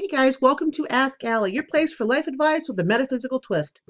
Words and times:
Hey 0.00 0.06
guys, 0.06 0.40
welcome 0.40 0.70
to 0.70 0.86
Ask 0.86 1.24
Allie, 1.24 1.52
your 1.52 1.64
place 1.64 1.92
for 1.92 2.06
life 2.06 2.28
advice 2.28 2.68
with 2.68 2.78
a 2.78 2.84
metaphysical 2.84 3.40
twist. 3.40 3.80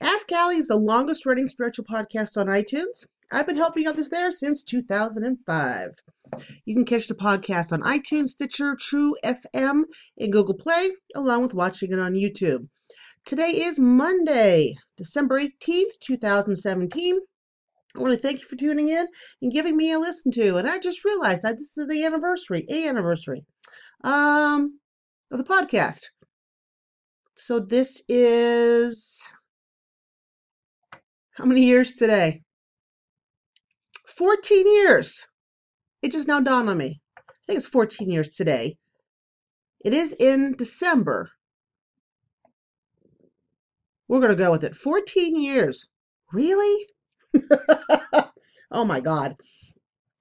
Ask 0.00 0.32
Allie 0.32 0.56
is 0.56 0.68
the 0.68 0.76
longest 0.76 1.26
running 1.26 1.46
spiritual 1.46 1.84
podcast 1.84 2.38
on 2.38 2.46
iTunes. 2.46 3.06
I've 3.30 3.46
been 3.46 3.58
helping 3.58 3.86
others 3.86 4.08
there 4.08 4.30
since 4.30 4.62
2005. 4.62 5.90
You 6.64 6.74
can 6.74 6.86
catch 6.86 7.06
the 7.06 7.14
podcast 7.14 7.70
on 7.70 7.82
iTunes, 7.82 8.28
Stitcher, 8.28 8.78
True 8.80 9.14
FM, 9.22 9.82
and 10.18 10.32
Google 10.32 10.54
Play, 10.54 10.90
along 11.14 11.42
with 11.42 11.52
watching 11.52 11.92
it 11.92 11.98
on 11.98 12.14
YouTube. 12.14 12.66
Today 13.26 13.50
is 13.50 13.78
Monday, 13.78 14.74
December 14.96 15.38
18th, 15.38 15.98
2017. 16.00 17.20
I 17.94 17.98
want 17.98 18.14
to 18.14 18.18
thank 18.18 18.40
you 18.40 18.46
for 18.46 18.56
tuning 18.56 18.88
in 18.88 19.06
and 19.42 19.52
giving 19.52 19.76
me 19.76 19.92
a 19.92 19.98
listen 19.98 20.32
to. 20.32 20.56
And 20.56 20.66
I 20.66 20.78
just 20.78 21.04
realized 21.04 21.42
that 21.42 21.58
this 21.58 21.76
is 21.76 21.88
the 21.88 22.06
anniversary, 22.06 22.64
a 22.70 22.88
anniversary. 22.88 23.44
Um, 24.02 24.78
of 25.32 25.38
the 25.38 25.44
podcast. 25.44 26.02
So 27.34 27.58
this 27.58 28.02
is 28.08 29.20
how 31.32 31.44
many 31.44 31.62
years 31.62 31.94
today? 31.94 32.42
14 34.06 34.66
years. 34.66 35.26
It 36.02 36.12
just 36.12 36.28
now 36.28 36.40
dawned 36.40 36.68
on 36.68 36.76
me. 36.76 37.00
I 37.18 37.22
think 37.46 37.56
it's 37.56 37.66
14 37.66 38.10
years 38.10 38.28
today. 38.30 38.76
It 39.84 39.94
is 39.94 40.12
in 40.12 40.54
December. 40.56 41.30
We're 44.08 44.20
going 44.20 44.30
to 44.30 44.36
go 44.36 44.50
with 44.50 44.64
it. 44.64 44.76
14 44.76 45.40
years. 45.40 45.88
Really? 46.32 46.86
oh 48.70 48.84
my 48.84 49.00
God. 49.00 49.36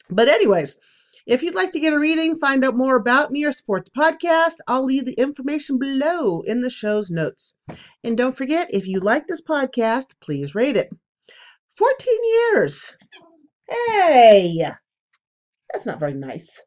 But, 0.10 0.30
anyways, 0.30 0.78
if 1.26 1.44
you'd 1.44 1.56
like 1.56 1.72
to 1.74 1.80
get 1.80 1.94
a 1.94 2.00
reading, 2.00 2.36
find 2.38 2.66
out 2.66 2.76
more 2.76 2.96
about 2.96 3.32
me, 3.32 3.46
or 3.46 3.52
support 3.52 3.86
the 3.86 3.92
podcast, 3.92 4.56
I'll 4.68 4.86
leave 4.86 5.06
the 5.06 5.14
information 5.14 5.78
below 5.78 6.42
in 6.42 6.62
the 6.62 6.70
show's 6.70 7.10
notes. 7.10 7.54
And 8.04 8.18
don't 8.18 8.36
forget, 8.36 8.74
if 8.74 8.88
you 8.88 9.00
like 9.00 9.28
this 9.28 9.42
podcast, 9.42 10.08
please 10.20 10.56
rate 10.56 10.78
it. 10.78 10.90
14 11.78 12.18
years. 12.24 12.96
Hey, 13.70 14.72
that's 15.72 15.86
not 15.86 16.00
very 16.00 16.14
nice. 16.14 16.62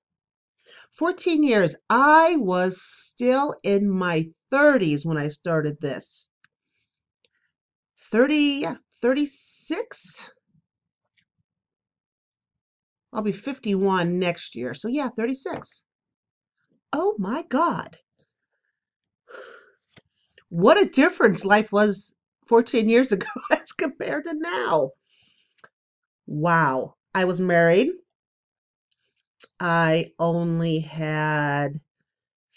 14 0.92 1.42
years. 1.42 1.75
I 1.91 2.36
was 2.36 2.80
still 2.80 3.55
in 3.62 3.91
my 3.91 4.28
30s 4.52 5.05
when 5.05 5.19
I 5.19 5.28
started 5.28 5.80
this. 5.80 6.28
30, 8.10 8.66
36? 9.02 10.30
I'll 13.14 13.22
be 13.22 13.32
51 13.32 14.18
next 14.18 14.56
year. 14.56 14.74
So, 14.74 14.88
yeah, 14.88 15.08
36. 15.08 15.84
Oh 16.92 17.14
my 17.16 17.44
God. 17.48 17.96
What 20.48 20.82
a 20.82 20.90
difference 20.90 21.44
life 21.44 21.70
was 21.70 22.16
14 22.48 22.88
years 22.88 23.12
ago 23.12 23.28
as 23.52 23.70
compared 23.70 24.24
to 24.24 24.34
now. 24.34 24.90
Wow. 26.26 26.96
I 27.14 27.24
was 27.24 27.40
married. 27.40 27.90
I 29.60 30.10
only 30.18 30.80
had 30.80 31.80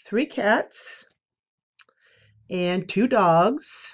three 0.04 0.26
cats 0.26 1.06
and 2.50 2.88
two 2.88 3.06
dogs. 3.06 3.86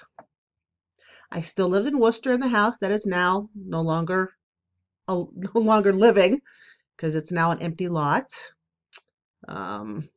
I 1.31 1.41
still 1.41 1.69
lived 1.69 1.87
in 1.87 1.99
Worcester 1.99 2.33
in 2.33 2.39
the 2.39 2.47
house 2.47 2.79
that 2.79 2.91
is 2.91 3.05
now 3.05 3.49
no 3.53 3.81
longer 3.81 4.31
no 5.07 5.31
longer 5.55 5.93
living 5.93 6.41
because 6.95 7.15
it's 7.15 7.31
now 7.31 7.51
an 7.51 7.61
empty 7.61 7.87
lot. 7.87 8.25
Um, 9.47 10.09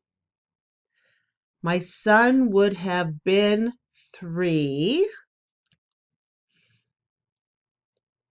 my 1.63 1.79
son 1.79 2.51
would 2.51 2.75
have 2.75 3.25
been 3.25 3.73
three. 4.15 5.11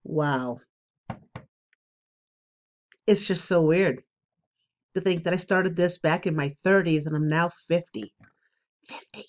Wow. 0.04 0.60
It's 3.06 3.26
just 3.26 3.44
so 3.44 3.62
weird 3.62 4.02
to 4.94 5.00
think 5.00 5.24
that 5.24 5.32
I 5.32 5.36
started 5.36 5.76
this 5.76 5.98
back 5.98 6.26
in 6.26 6.34
my 6.34 6.50
30s 6.64 7.06
and 7.06 7.14
I'm 7.14 7.28
now 7.28 7.50
50. 7.68 8.12
50. 8.86 9.24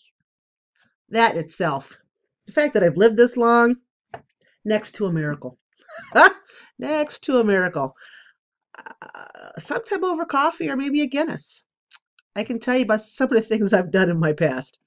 That 1.10 1.38
itself, 1.38 1.98
the 2.46 2.54
fact 2.54 2.74
that 2.74 2.84
I've 2.84 2.98
lived 2.98 3.18
this 3.18 3.36
long, 3.36 3.78
next 4.66 4.96
to 4.96 5.06
a 5.06 5.14
miracle. 5.14 5.58
next 6.80 7.24
to 7.24 7.40
a 7.40 7.44
miracle. 7.44 7.96
Uh, 9.02 9.60
sometime 9.60 10.04
over 10.04 10.26
coffee 10.26 10.70
or 10.70 10.78
maybe 10.78 11.02
a 11.02 11.08
Guinness. 11.08 11.64
I 12.36 12.44
can 12.44 12.60
tell 12.60 12.78
you 12.78 12.84
about 12.84 13.02
some 13.18 13.30
of 13.32 13.36
the 13.36 13.42
things 13.42 13.74
I've 13.74 13.92
done 13.92 14.10
in 14.10 14.20
my 14.20 14.34
past, 14.34 14.78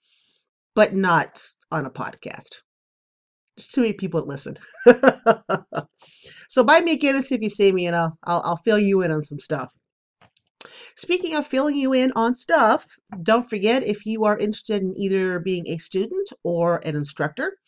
but 0.74 0.94
not 0.94 1.42
on 1.70 1.86
a 1.86 1.90
podcast. 1.90 2.56
There's 3.56 3.68
too 3.68 3.82
many 3.82 3.92
people 3.92 4.20
that 4.20 4.28
listen. 4.28 4.58
so 6.48 6.64
buy 6.64 6.80
me 6.80 6.92
a 6.92 6.96
Guinness 6.96 7.30
if 7.30 7.42
you 7.42 7.50
see 7.50 7.70
me, 7.70 7.86
and 7.86 7.94
I'll, 7.94 8.18
I'll, 8.24 8.42
I'll 8.44 8.56
fill 8.56 8.78
you 8.78 9.02
in 9.02 9.10
on 9.10 9.22
some 9.22 9.38
stuff. 9.38 9.72
Speaking 10.94 11.34
of 11.34 11.46
filling 11.46 11.76
you 11.76 11.92
in 11.92 12.12
on 12.14 12.34
stuff, 12.34 12.96
don't 13.22 13.48
forget 13.50 13.82
if 13.82 14.06
you 14.06 14.24
are 14.24 14.38
interested 14.38 14.82
in 14.82 14.94
either 14.96 15.38
being 15.38 15.66
a 15.66 15.78
student 15.78 16.28
or 16.44 16.78
an 16.78 16.94
instructor, 16.94 17.58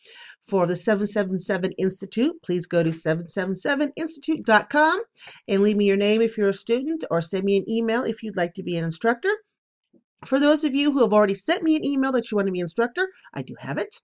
for 0.47 0.67
the 0.67 0.75
777 0.75 1.71
Institute, 1.73 2.41
please 2.43 2.67
go 2.67 2.83
to 2.83 2.91
777institute.com 2.91 5.01
and 5.47 5.63
leave 5.63 5.77
me 5.77 5.85
your 5.85 5.97
name 5.97 6.21
if 6.21 6.37
you're 6.37 6.49
a 6.49 6.53
student 6.53 7.03
or 7.09 7.21
send 7.21 7.43
me 7.43 7.57
an 7.57 7.69
email 7.69 8.03
if 8.03 8.21
you'd 8.21 8.37
like 8.37 8.53
to 8.55 8.63
be 8.63 8.77
an 8.77 8.83
instructor. 8.83 9.31
For 10.25 10.39
those 10.39 10.63
of 10.63 10.73
you 10.73 10.91
who 10.91 11.01
have 11.01 11.13
already 11.13 11.35
sent 11.35 11.63
me 11.63 11.75
an 11.75 11.85
email 11.85 12.11
that 12.13 12.31
you 12.31 12.35
want 12.35 12.47
to 12.47 12.51
be 12.51 12.59
an 12.59 12.65
instructor, 12.65 13.07
I 13.33 13.41
do 13.41 13.55
have 13.59 13.77
it. 13.77 13.99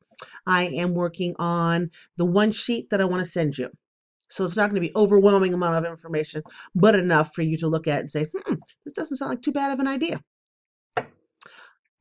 I 0.45 0.67
am 0.67 0.93
working 0.93 1.35
on 1.39 1.89
the 2.17 2.25
one 2.25 2.51
sheet 2.51 2.89
that 2.89 3.01
I 3.01 3.05
want 3.05 3.23
to 3.23 3.31
send 3.31 3.57
you. 3.57 3.69
So 4.29 4.45
it's 4.45 4.55
not 4.55 4.69
going 4.69 4.81
to 4.81 4.87
be 4.87 4.95
overwhelming 4.95 5.53
amount 5.53 5.75
of 5.75 5.91
information, 5.91 6.41
but 6.73 6.95
enough 6.95 7.33
for 7.33 7.41
you 7.41 7.57
to 7.57 7.67
look 7.67 7.87
at 7.87 7.99
and 7.99 8.09
say, 8.09 8.25
hmm, 8.25 8.55
this 8.85 8.93
doesn't 8.93 9.17
sound 9.17 9.31
like 9.31 9.41
too 9.41 9.51
bad 9.51 9.73
of 9.73 9.79
an 9.79 9.87
idea. 9.87 10.21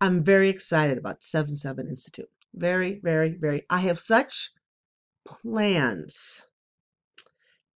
I'm 0.00 0.22
very 0.22 0.48
excited 0.48 0.96
about 0.96 1.22
77 1.22 1.88
Institute. 1.88 2.28
Very, 2.55 3.00
very, 3.03 3.37
very. 3.38 3.65
I 3.71 3.81
have 3.81 3.99
such 3.99 4.50
plans 5.27 6.43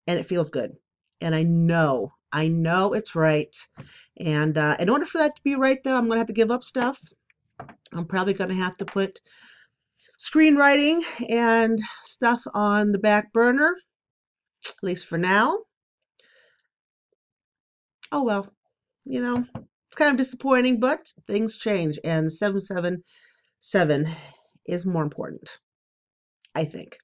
and 0.07 0.19
it 0.19 0.27
feels 0.27 0.51
good. 0.51 0.73
And 1.21 1.35
I 1.35 1.43
know, 1.43 2.12
I 2.33 2.49
know 2.49 2.93
it's 2.93 3.15
right. 3.15 3.55
And 4.19 4.59
uh, 4.59 4.77
in 4.79 4.91
order 4.91 5.07
for 5.07 5.19
that 5.19 5.37
to 5.37 5.43
be 5.43 5.55
right, 5.55 5.83
though, 5.83 5.97
I'm 5.97 6.07
going 6.07 6.17
to 6.17 6.21
have 6.21 6.27
to 6.27 6.33
give 6.33 6.51
up 6.51 6.65
stuff. 6.65 7.01
I'm 7.93 8.07
probably 8.07 8.35
going 8.35 8.51
to 8.51 8.57
have 8.57 8.77
to 8.79 8.85
put 8.85 9.21
screenwriting 10.19 11.03
and 11.29 11.81
stuff 12.05 12.43
on 12.55 12.93
the 12.93 12.99
back 12.99 13.33
burner, 13.33 13.77
at 14.67 14.75
least 14.83 15.06
for 15.06 15.19
now. 15.19 15.61
Oh 18.12 18.23
well, 18.23 18.53
you 19.05 19.21
know, 19.21 19.45
it's 19.56 19.97
kind 19.97 20.11
of 20.11 20.17
disappointing, 20.17 20.79
but 20.81 21.12
things 21.27 21.56
change. 21.59 21.99
And 22.05 22.33
777 22.33 24.15
is 24.66 24.86
more 24.86 25.02
important, 25.02 25.58
I 26.54 26.64
think. 26.64 26.98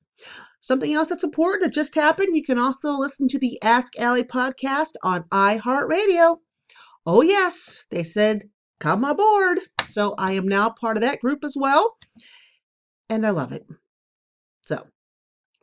Something 0.60 0.92
else 0.92 1.08
that's 1.08 1.24
important 1.24 1.62
that 1.62 1.74
just 1.74 1.94
happened, 1.94 2.36
you 2.36 2.44
can 2.44 2.58
also 2.58 2.92
listen 2.92 3.28
to 3.28 3.38
the 3.38 3.60
Ask 3.62 3.98
Allie 3.98 4.24
podcast 4.24 4.92
on 5.02 5.24
iHeartRadio. 5.30 6.36
Oh, 7.06 7.22
yes, 7.22 7.86
they 7.90 8.02
said, 8.02 8.42
come 8.78 9.04
aboard. 9.04 9.58
So 9.88 10.14
I 10.18 10.32
am 10.32 10.46
now 10.46 10.70
part 10.70 10.96
of 10.96 11.02
that 11.02 11.20
group 11.20 11.44
as 11.44 11.54
well. 11.56 11.96
And 13.08 13.26
I 13.26 13.30
love 13.30 13.52
it. 13.52 13.66
So 14.66 14.86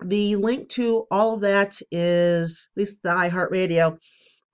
the 0.04 0.36
link 0.36 0.70
to 0.70 1.06
all 1.12 1.36
of 1.36 1.42
that 1.42 1.80
is, 1.92 2.70
at 2.76 2.80
least 2.80 3.04
the 3.04 3.10
iHeartRadio, 3.10 3.98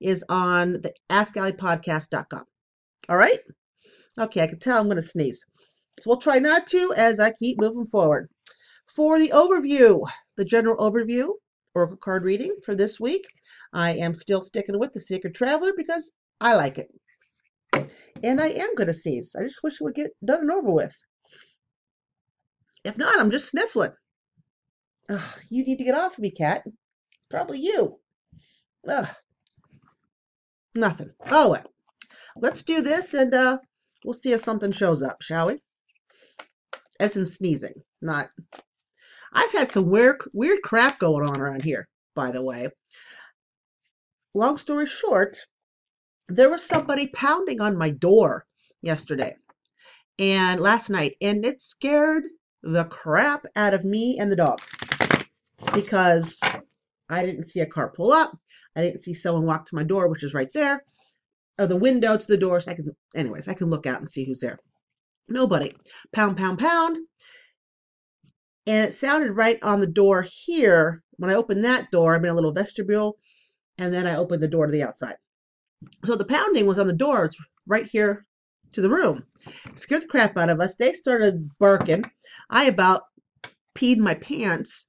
is 0.02 0.24
on 0.28 0.74
the 0.74 0.94
AskAlliePodcast.com. 1.10 2.44
All 3.10 3.18
right? 3.18 3.40
Okay, 4.20 4.42
I 4.42 4.48
can 4.48 4.60
tell 4.60 4.78
I'm 4.78 4.86
going 4.86 4.98
to 4.98 5.02
sneeze. 5.02 5.46
So 6.02 6.10
we'll 6.10 6.18
try 6.18 6.40
not 6.40 6.68
to 6.68 6.94
as 6.98 7.20
I 7.20 7.32
keep 7.32 7.60
moving 7.60 7.86
forward. 7.86 8.30
For 8.88 9.20
the 9.20 9.30
overview, 9.30 10.06
the 10.36 10.46
general 10.46 10.78
overview, 10.78 11.30
Oracle 11.76 11.98
card 11.98 12.24
reading 12.24 12.56
for 12.64 12.76
this 12.76 13.00
week, 13.00 13.26
I 13.74 13.94
am 13.96 14.14
still 14.14 14.42
sticking 14.42 14.78
with 14.78 14.94
the 14.94 15.00
Sacred 15.00 15.34
Traveler 15.34 15.74
because 15.76 16.12
I 16.40 16.56
like 16.56 16.78
it. 16.78 16.90
And 18.24 18.40
I 18.40 18.48
am 18.50 18.76
going 18.76 18.88
to 18.88 18.94
sneeze. 18.94 19.36
I 19.38 19.44
just 19.44 19.64
wish 19.64 19.74
it 19.74 19.84
would 19.84 19.96
get 19.96 20.12
done 20.24 20.42
and 20.42 20.52
over 20.52 20.72
with. 20.72 20.96
If 22.84 22.98
not, 22.98 23.20
I'm 23.20 23.32
just 23.32 23.50
sniffling. 23.50 23.94
Ugh, 25.10 25.40
you 25.50 25.64
need 25.64 25.78
to 25.78 25.84
get 25.84 25.96
off 25.96 26.14
of 26.14 26.20
me, 26.20 26.32
cat. 26.32 26.64
It's 26.66 27.28
probably 27.30 27.60
you. 27.60 28.00
Ugh. 28.88 29.08
Nothing. 30.76 31.12
Oh 31.28 31.50
well. 31.50 31.72
Let's 32.36 32.64
do 32.64 32.82
this 32.82 33.14
and 33.14 33.34
uh, 33.34 33.60
we'll 34.04 34.14
see 34.14 34.34
if 34.34 34.42
something 34.42 34.72
shows 34.72 35.04
up, 35.04 35.22
shall 35.22 35.48
we? 35.48 35.62
As 37.04 37.18
in 37.18 37.26
sneezing, 37.26 37.84
not. 38.02 38.30
I've 39.34 39.52
had 39.52 39.70
some 39.70 39.90
weird, 39.90 40.22
weird 40.32 40.62
crap 40.64 41.00
going 41.00 41.28
on 41.28 41.42
around 41.42 41.64
here, 41.64 41.88
by 42.16 42.32
the 42.32 42.42
way. 42.42 42.70
Long 44.34 44.58
story 44.58 44.86
short, 44.86 45.38
there 46.30 46.50
was 46.50 46.66
somebody 46.66 47.08
pounding 47.08 47.62
on 47.62 47.78
my 47.78 47.90
door 47.92 48.46
yesterday. 48.82 49.36
and 50.20 50.62
last 50.62 50.90
night, 50.90 51.16
and 51.22 51.46
it 51.46 51.62
scared 51.62 52.24
the 52.62 52.86
crap 52.86 53.46
out 53.56 53.74
of 53.74 53.84
me 53.84 54.18
and 54.20 54.32
the 54.32 54.36
dogs 54.36 54.70
because 55.74 56.40
I 57.10 57.26
didn't 57.26 57.44
see 57.46 57.60
a 57.62 57.66
car 57.66 57.90
pull 57.90 58.14
up. 58.14 58.38
I 58.76 58.82
didn't 58.82 59.02
see 59.02 59.14
someone 59.14 59.46
walk 59.46 59.66
to 59.66 59.76
my 59.76 59.84
door, 59.84 60.08
which 60.08 60.24
is 60.24 60.34
right 60.34 60.52
there, 60.54 60.84
or 61.60 61.68
the 61.68 61.76
window 61.76 62.18
to 62.18 62.28
the 62.28 62.38
door. 62.38 62.60
So 62.60 62.72
I 62.72 62.76
can, 62.76 62.96
anyways, 63.16 63.48
I 63.48 63.54
can 63.54 63.70
look 63.70 63.86
out 63.86 64.00
and 64.00 64.10
see 64.10 64.26
who's 64.26 64.40
there. 64.40 64.60
Nobody. 65.28 65.74
Pound, 66.14 66.38
pound, 66.38 66.60
pound. 66.60 66.98
And 68.66 68.88
it 68.88 68.94
sounded 68.94 69.32
right 69.34 69.62
on 69.62 69.80
the 69.80 69.88
door 69.88 70.26
here. 70.30 71.04
When 71.18 71.30
I 71.30 71.36
opened 71.36 71.66
that 71.66 71.92
door, 71.92 72.16
I'm 72.16 72.24
in 72.24 72.32
a 72.32 72.34
little 72.34 72.54
vestibule, 72.54 73.18
and 73.78 73.94
then 73.94 74.08
I 74.08 74.16
opened 74.16 74.42
the 74.42 74.48
door 74.48 74.66
to 74.66 74.72
the 74.72 74.84
outside. 74.84 75.16
So 76.06 76.16
the 76.16 76.26
pounding 76.26 76.66
was 76.66 76.80
on 76.80 76.88
the 76.88 76.94
door. 76.94 77.26
It's 77.26 77.38
right 77.68 77.86
here 77.86 78.26
to 78.72 78.82
the 78.82 78.90
room. 78.90 79.26
It 79.66 79.78
scared 79.78 80.04
the 80.04 80.08
crap 80.08 80.38
out 80.38 80.50
of 80.50 80.60
us. 80.60 80.76
They 80.76 80.94
started 80.94 81.50
barking. 81.60 82.06
I 82.50 82.66
about 82.66 83.04
peed 83.76 83.98
my 83.98 84.14
pants. 84.16 84.88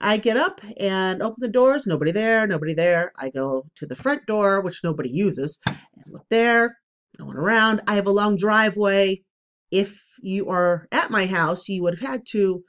I 0.00 0.16
get 0.16 0.36
up 0.36 0.60
and 0.78 1.22
open 1.22 1.38
the 1.40 1.48
doors. 1.48 1.86
Nobody 1.86 2.12
there. 2.12 2.46
Nobody 2.46 2.72
there. 2.72 3.12
I 3.16 3.30
go 3.30 3.66
to 3.76 3.86
the 3.86 3.96
front 3.96 4.26
door, 4.26 4.60
which 4.60 4.84
nobody 4.84 5.10
uses, 5.10 5.58
and 5.66 5.76
look 6.06 6.24
there. 6.30 6.78
No 7.18 7.26
one 7.26 7.36
around. 7.36 7.82
I 7.88 7.96
have 7.96 8.06
a 8.06 8.12
long 8.12 8.36
driveway. 8.36 9.22
If 9.70 10.02
you 10.20 10.50
are 10.50 10.88
at 10.92 11.10
my 11.10 11.26
house, 11.26 11.68
you 11.68 11.82
would 11.82 11.98
have 11.98 12.08
had 12.08 12.26
to 12.28 12.64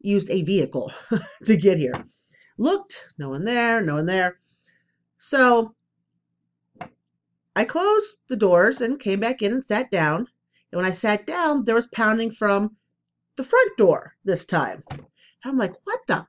used 0.00 0.30
a 0.30 0.42
vehicle 0.42 0.92
to 1.44 1.56
get 1.56 1.78
here. 1.78 2.04
Looked, 2.58 3.12
no 3.18 3.30
one 3.30 3.44
there, 3.44 3.80
no 3.82 3.94
one 3.94 4.06
there. 4.06 4.38
So 5.18 5.74
I 7.54 7.64
closed 7.64 8.16
the 8.28 8.36
doors 8.36 8.80
and 8.80 9.00
came 9.00 9.20
back 9.20 9.42
in 9.42 9.52
and 9.52 9.64
sat 9.64 9.90
down. 9.90 10.28
And 10.70 10.80
when 10.80 10.84
I 10.84 10.92
sat 10.92 11.26
down, 11.26 11.64
there 11.64 11.74
was 11.74 11.86
pounding 11.88 12.30
from 12.30 12.76
the 13.36 13.44
front 13.44 13.76
door 13.76 14.14
this 14.24 14.44
time. 14.44 14.82
And 14.90 15.02
I'm 15.44 15.58
like, 15.58 15.74
what 15.84 16.00
the? 16.06 16.26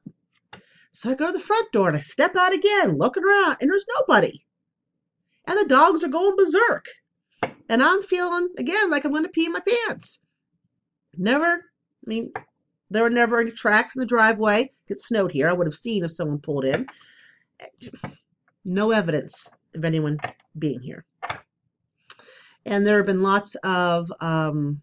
So 0.92 1.12
I 1.12 1.16
go 1.16 1.28
to 1.28 1.34
the 1.34 1.40
front 1.40 1.72
door 1.72 1.88
and 1.88 1.98
I 1.98 2.02
step 2.02 2.36
out 2.36 2.54
again, 2.54 2.98
looking 2.98 3.24
around, 3.24 3.58
and 3.62 3.70
there's 3.70 3.86
nobody. 4.00 4.44
And 5.46 5.58
the 5.58 5.68
dogs 5.68 6.04
are 6.04 6.10
going 6.10 6.36
berserk. 6.36 6.86
And 7.70 7.84
I'm 7.84 8.02
feeling, 8.04 8.50
again, 8.58 8.90
like 8.90 9.06
I'm 9.06 9.12
going 9.12 9.24
to 9.24 9.30
pee 9.30 9.50
my 9.50 9.60
pants. 9.60 10.22
Never, 11.18 11.46
I 11.46 11.60
mean, 12.06 12.32
there 12.90 13.04
were 13.04 13.10
never 13.10 13.40
any 13.40 13.52
tracks 13.52 13.96
in 13.96 14.00
the 14.00 14.06
driveway. 14.06 14.72
It 14.88 15.00
snowed 15.00 15.32
here. 15.32 15.50
I 15.50 15.54
would 15.54 15.68
have 15.68 15.76
seen 15.76 16.06
if 16.06 16.12
someone 16.12 16.40
pulled 16.40 16.66
in. 16.66 16.88
No 18.64 18.92
evidence 18.92 19.50
of 19.76 19.84
anyone 19.84 20.20
being 20.58 20.80
here. 20.80 21.06
And 22.66 22.86
there 22.86 22.98
have 22.98 23.06
been 23.06 23.22
lots 23.22 23.56
of, 23.56 24.12
um, 24.22 24.82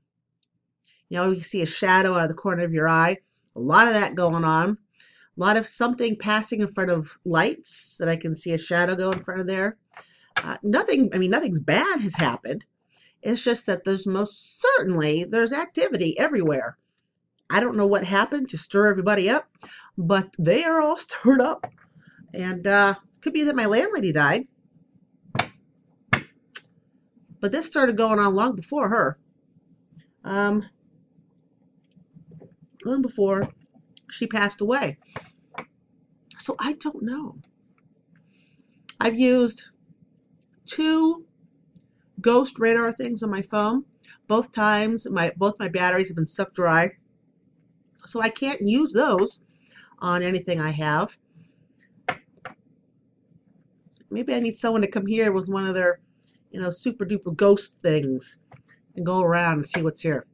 you 1.09 1.19
know, 1.19 1.31
you 1.31 1.43
see 1.43 1.63
a 1.63 1.67
shadow 1.67 2.15
out 2.15 2.25
of 2.25 2.29
the 2.29 2.35
corner 2.35 2.65
of 2.65 2.73
your 2.73 2.89
eye. 2.89 3.19
A 3.57 3.61
lot 3.61 3.87
of 3.87 3.95
that 3.95 4.15
going 4.15 4.45
on. 4.45 4.71
A 4.71 5.41
lot 5.41 5.57
of 5.57 5.67
something 5.67 6.17
passing 6.17 6.61
in 6.61 6.69
front 6.69 6.91
of 6.91 7.17
lights 7.25 7.97
that 7.99 8.09
I 8.09 8.17
can 8.17 8.37
see 8.37 8.53
a 8.53 8.59
shadow 8.59 8.95
go 8.95 9.11
in 9.11 9.23
front 9.23 9.41
of 9.41 9.47
there. 9.47 9.77
Uh, 10.37 10.57
nothing, 10.63 11.11
I 11.13 11.19
mean, 11.19 11.31
nothing's 11.31 11.61
bad 11.61 12.01
has 12.01 12.15
happened. 12.15 12.65
It's 13.25 13.43
just 13.43 13.65
that 13.67 13.85
there's 13.85 14.07
most 14.07 14.61
certainly, 14.61 15.25
there's 15.25 15.53
activity 15.53 16.17
everywhere. 16.19 16.77
I 17.49 17.61
don't 17.61 17.77
know 17.77 17.87
what 17.87 18.05
happened 18.05 18.51
to 18.51 18.59
stir 18.59 18.87
everybody 18.87 19.31
up, 19.31 19.49
but 19.97 20.29
they 20.39 20.63
are 20.65 20.81
all 20.81 20.97
stirred 20.99 21.41
up. 21.41 21.65
And 22.35 22.67
uh, 22.67 22.95
could 23.23 23.33
be 23.33 23.45
that 23.45 23.57
my 23.57 23.65
landlady 23.65 24.13
died. 24.13 24.47
But 27.41 27.51
this 27.53 27.67
started 27.67 27.97
going 27.97 28.19
on 28.19 28.35
long 28.35 28.57
before 28.57 28.91
her. 28.91 29.19
Um, 30.23 30.69
long 32.85 33.01
before 33.01 33.49
she 34.11 34.27
passed 34.27 34.61
away. 34.61 34.99
So 36.39 36.57
I 36.59 36.75
don't 36.75 37.03
know. 37.03 37.39
I've 39.01 39.19
used 39.19 39.65
two 40.67 41.25
ghost 42.25 42.59
radar 42.59 42.91
things 42.91 43.23
on 43.23 43.31
my 43.31 43.43
phone. 43.43 43.85
Both 44.27 44.51
times 44.51 45.07
my 45.09 45.31
both 45.37 45.59
my 45.61 45.69
batteries 45.69 46.09
have 46.09 46.17
been 46.17 46.27
sucked 46.27 46.55
dry. 46.55 46.91
So 48.07 48.21
I 48.21 48.31
can't 48.31 48.67
use 48.67 48.93
those 48.93 49.41
on 49.99 50.23
anything 50.23 50.61
I 50.61 50.71
have. 50.71 51.17
Maybe 54.11 54.35
I 54.35 54.41
need 54.41 54.57
someone 54.57 54.83
to 54.83 54.89
come 54.89 55.07
here 55.07 55.33
with 55.33 55.49
one 55.49 55.67
of 55.67 55.75
their, 55.75 56.01
you 56.51 56.61
know, 56.61 56.71
super 56.71 57.05
duper 57.05 57.37
ghost 57.37 57.79
things 57.79 58.39
and 58.97 59.05
go 59.05 59.21
around 59.21 59.55
and 59.55 59.67
see 59.67 59.83
what's 59.83 60.01
here. 60.01 60.27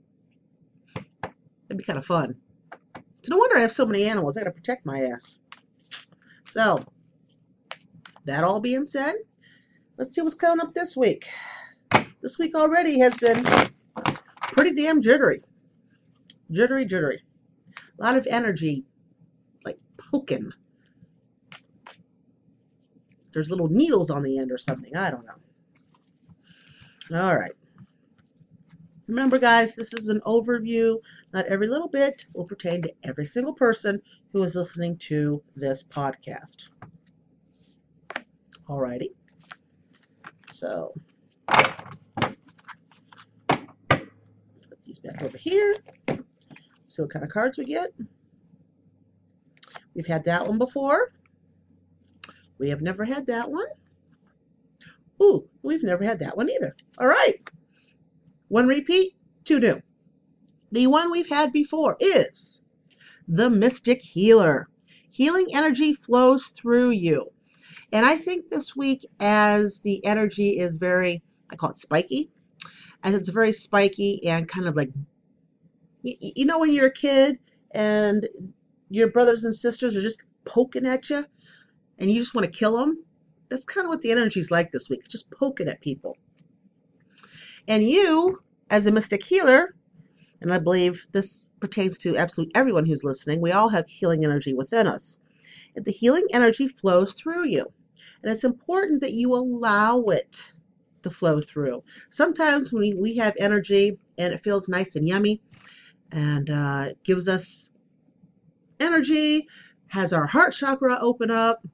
That'd 0.94 1.78
be 1.78 1.84
kind 1.84 1.98
of 1.98 2.06
fun. 2.06 2.36
It's 3.18 3.28
no 3.28 3.36
wonder 3.36 3.58
I 3.58 3.62
have 3.62 3.72
so 3.72 3.86
many 3.86 4.04
animals. 4.04 4.36
I 4.36 4.40
gotta 4.40 4.52
protect 4.52 4.86
my 4.86 5.02
ass. 5.02 5.38
So, 6.46 6.78
that 8.26 8.44
all 8.44 8.60
being 8.60 8.86
said, 8.86 9.14
let's 9.96 10.14
see 10.14 10.20
what's 10.20 10.34
coming 10.34 10.60
up 10.60 10.74
this 10.74 10.96
week. 10.96 11.26
This 12.22 12.38
week 12.38 12.54
already 12.54 12.98
has 13.00 13.16
been 13.16 13.44
pretty 14.42 14.74
damn 14.74 15.00
jittery. 15.00 15.42
Jittery, 16.50 16.84
jittery. 16.84 17.22
A 17.98 18.02
lot 18.02 18.16
of 18.16 18.26
energy, 18.30 18.84
like 19.64 19.78
poking. 19.96 20.52
There's 23.32 23.50
little 23.50 23.68
needles 23.68 24.10
on 24.10 24.22
the 24.22 24.38
end 24.38 24.50
or 24.50 24.58
something. 24.58 24.96
I 24.96 25.10
don't 25.10 25.24
know. 25.24 27.18
All 27.20 27.36
right. 27.36 27.52
Remember, 29.06 29.38
guys, 29.38 29.74
this 29.74 29.92
is 29.92 30.08
an 30.08 30.20
overview. 30.26 30.98
Not 31.32 31.46
every 31.46 31.68
little 31.68 31.88
bit 31.88 32.24
will 32.34 32.44
pertain 32.44 32.82
to 32.82 32.92
every 33.04 33.26
single 33.26 33.54
person 33.54 34.00
who 34.32 34.42
is 34.42 34.54
listening 34.54 34.96
to 34.98 35.42
this 35.56 35.82
podcast. 35.82 36.68
All 38.68 38.78
righty. 38.78 39.12
So, 40.54 40.92
put 44.68 44.79
these 44.90 44.98
back 44.98 45.22
over 45.22 45.38
here 45.38 45.76
see 46.90 47.02
what 47.02 47.10
kind 47.10 47.24
of 47.24 47.30
cards 47.30 47.56
we 47.56 47.64
get. 47.64 47.92
We've 49.94 50.06
had 50.06 50.24
that 50.24 50.46
one 50.46 50.58
before. 50.58 51.12
We 52.58 52.68
have 52.68 52.82
never 52.82 53.04
had 53.04 53.26
that 53.26 53.50
one. 53.50 53.66
Ooh, 55.22 55.48
we've 55.62 55.82
never 55.82 56.04
had 56.04 56.18
that 56.20 56.36
one 56.36 56.50
either. 56.50 56.74
All 56.98 57.06
right. 57.06 57.36
One 58.48 58.66
repeat, 58.66 59.14
two 59.44 59.60
new. 59.60 59.80
The 60.72 60.86
one 60.86 61.10
we've 61.10 61.28
had 61.28 61.52
before 61.52 61.96
is 62.00 62.60
the 63.28 63.50
Mystic 63.50 64.02
Healer. 64.02 64.68
Healing 65.10 65.46
energy 65.54 65.92
flows 65.92 66.46
through 66.48 66.90
you. 66.90 67.30
And 67.92 68.06
I 68.06 68.16
think 68.16 68.48
this 68.48 68.76
week, 68.76 69.04
as 69.20 69.80
the 69.82 70.04
energy 70.04 70.58
is 70.58 70.76
very, 70.76 71.22
I 71.50 71.56
call 71.56 71.70
it 71.70 71.78
spiky, 71.78 72.30
as 73.02 73.14
it's 73.14 73.28
very 73.28 73.52
spiky 73.52 74.26
and 74.26 74.48
kind 74.48 74.66
of 74.66 74.76
like 74.76 74.90
you, 76.02 76.14
you 76.20 76.44
know 76.44 76.58
when 76.58 76.72
you're 76.72 76.86
a 76.86 76.92
kid 76.92 77.38
and 77.72 78.28
your 78.90 79.08
brothers 79.08 79.44
and 79.44 79.54
sisters 79.54 79.96
are 79.96 80.02
just 80.02 80.22
poking 80.44 80.86
at 80.86 81.08
you 81.10 81.24
and 81.98 82.10
you 82.10 82.20
just 82.20 82.34
want 82.34 82.44
to 82.44 82.58
kill 82.58 82.76
them 82.76 83.02
that's 83.48 83.64
kind 83.64 83.84
of 83.84 83.88
what 83.88 84.00
the 84.00 84.10
energy's 84.10 84.50
like 84.50 84.70
this 84.70 84.88
week 84.88 85.00
it's 85.00 85.12
just 85.12 85.30
poking 85.30 85.68
at 85.68 85.80
people. 85.80 86.16
And 87.68 87.82
you 87.82 88.42
as 88.70 88.86
a 88.86 88.92
mystic 88.92 89.24
healer 89.24 89.74
and 90.40 90.52
i 90.52 90.58
believe 90.58 91.06
this 91.12 91.48
pertains 91.60 91.98
to 91.98 92.16
absolutely 92.16 92.54
everyone 92.54 92.86
who's 92.86 93.04
listening 93.04 93.40
we 93.40 93.52
all 93.52 93.68
have 93.68 93.86
healing 93.86 94.24
energy 94.24 94.54
within 94.54 94.86
us. 94.86 95.20
The 95.76 95.92
healing 95.92 96.26
energy 96.32 96.68
flows 96.68 97.12
through 97.12 97.46
you 97.46 97.66
and 98.22 98.32
it's 98.32 98.44
important 98.44 99.00
that 99.00 99.12
you 99.12 99.34
allow 99.34 100.00
it 100.02 100.54
to 101.02 101.10
flow 101.10 101.40
through 101.40 101.82
sometimes 102.10 102.72
when 102.72 103.00
we 103.00 103.16
have 103.16 103.34
energy 103.38 103.98
and 104.18 104.32
it 104.32 104.40
feels 104.40 104.68
nice 104.68 104.96
and 104.96 105.08
yummy 105.08 105.40
and 106.12 106.50
uh, 106.50 106.90
gives 107.04 107.28
us 107.28 107.70
energy, 108.80 109.46
has 109.88 110.12
our 110.12 110.26
heart 110.26 110.52
chakra 110.52 110.98
open 111.00 111.30
up, 111.30 111.64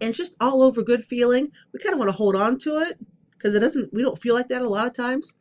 and 0.00 0.14
just 0.14 0.34
all 0.40 0.62
over 0.62 0.82
good 0.82 1.04
feeling. 1.04 1.48
We 1.72 1.80
kind 1.80 1.92
of 1.92 1.98
want 1.98 2.10
to 2.10 2.16
hold 2.16 2.34
on 2.36 2.58
to 2.60 2.78
it 2.78 2.98
because 3.32 3.54
it 3.54 3.60
doesn't. 3.60 3.92
We 3.92 4.02
don't 4.02 4.20
feel 4.20 4.34
like 4.34 4.48
that 4.48 4.62
a 4.62 4.68
lot 4.68 4.86
of 4.86 4.96
times. 4.96 5.36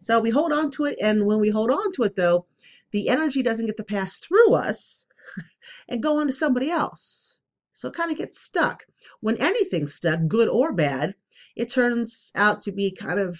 So 0.00 0.18
we 0.20 0.30
hold 0.30 0.52
on 0.52 0.70
to 0.72 0.86
it, 0.86 0.98
and 1.00 1.26
when 1.26 1.40
we 1.40 1.50
hold 1.50 1.70
on 1.70 1.92
to 1.92 2.04
it, 2.04 2.16
though, 2.16 2.46
the 2.92 3.08
energy 3.08 3.42
doesn't 3.42 3.66
get 3.66 3.76
to 3.76 3.84
pass 3.84 4.18
through 4.18 4.54
us 4.54 5.04
and 5.88 6.02
go 6.02 6.18
on 6.18 6.26
to 6.26 6.32
somebody 6.32 6.70
else. 6.70 7.42
So 7.74 7.88
it 7.88 7.94
kind 7.94 8.10
of 8.10 8.18
gets 8.18 8.40
stuck. 8.40 8.84
When 9.20 9.36
anything's 9.36 9.94
stuck, 9.94 10.20
good 10.26 10.48
or 10.48 10.72
bad, 10.72 11.14
it 11.56 11.70
turns 11.70 12.30
out 12.34 12.62
to 12.62 12.72
be 12.72 12.90
kind 12.90 13.20
of 13.20 13.38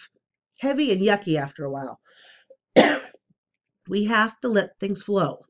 heavy 0.59 0.93
and 0.93 1.01
yucky 1.01 1.37
after 1.37 1.65
a 1.65 1.71
while. 1.71 2.01
We 3.89 4.05
have 4.05 4.39
to 4.41 4.49
let 4.49 4.79
things 4.79 5.03
flow. 5.03 5.43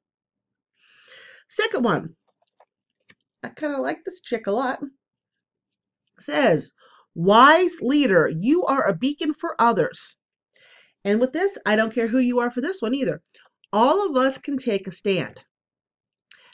Second 1.48 1.84
one, 1.84 2.16
I 3.42 3.48
kind 3.48 3.74
of 3.74 3.80
like 3.80 3.98
this 4.04 4.20
chick 4.20 4.46
a 4.46 4.52
lot. 4.52 4.80
says, 6.20 6.72
wise 7.14 7.80
leader, 7.80 8.30
you 8.34 8.64
are 8.64 8.88
a 8.88 8.96
beacon 8.96 9.34
for 9.34 9.60
others. 9.60 10.16
And 11.04 11.20
with 11.20 11.32
this, 11.32 11.58
I 11.66 11.76
don't 11.76 11.94
care 11.94 12.06
who 12.08 12.18
you 12.18 12.40
are 12.40 12.50
for 12.50 12.60
this 12.60 12.80
one 12.80 12.94
either. 12.94 13.22
All 13.72 14.08
of 14.08 14.16
us 14.16 14.38
can 14.38 14.58
take 14.58 14.86
a 14.86 14.92
stand. 14.92 15.40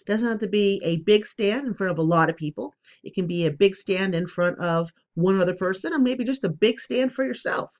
Doesn't 0.07 0.29
have 0.29 0.39
to 0.39 0.49
be 0.49 0.81
a 0.85 0.99
big 0.99 1.27
stand 1.27 1.67
in 1.67 1.75
front 1.75 1.91
of 1.91 1.99
a 1.99 2.03
lot 2.03 2.31
of 2.31 2.37
people. 2.37 2.73
It 3.03 3.15
can 3.15 3.27
be 3.27 3.47
a 3.47 3.51
big 3.51 3.75
stand 3.75 4.15
in 4.15 4.29
front 4.29 4.59
of 4.61 4.91
one 5.17 5.41
other 5.41 5.55
person, 5.55 5.93
or 5.93 5.99
maybe 5.99 6.25
just 6.25 6.45
a 6.45 6.49
big 6.49 6.79
stand 6.79 7.13
for 7.13 7.25
yourself. 7.25 7.73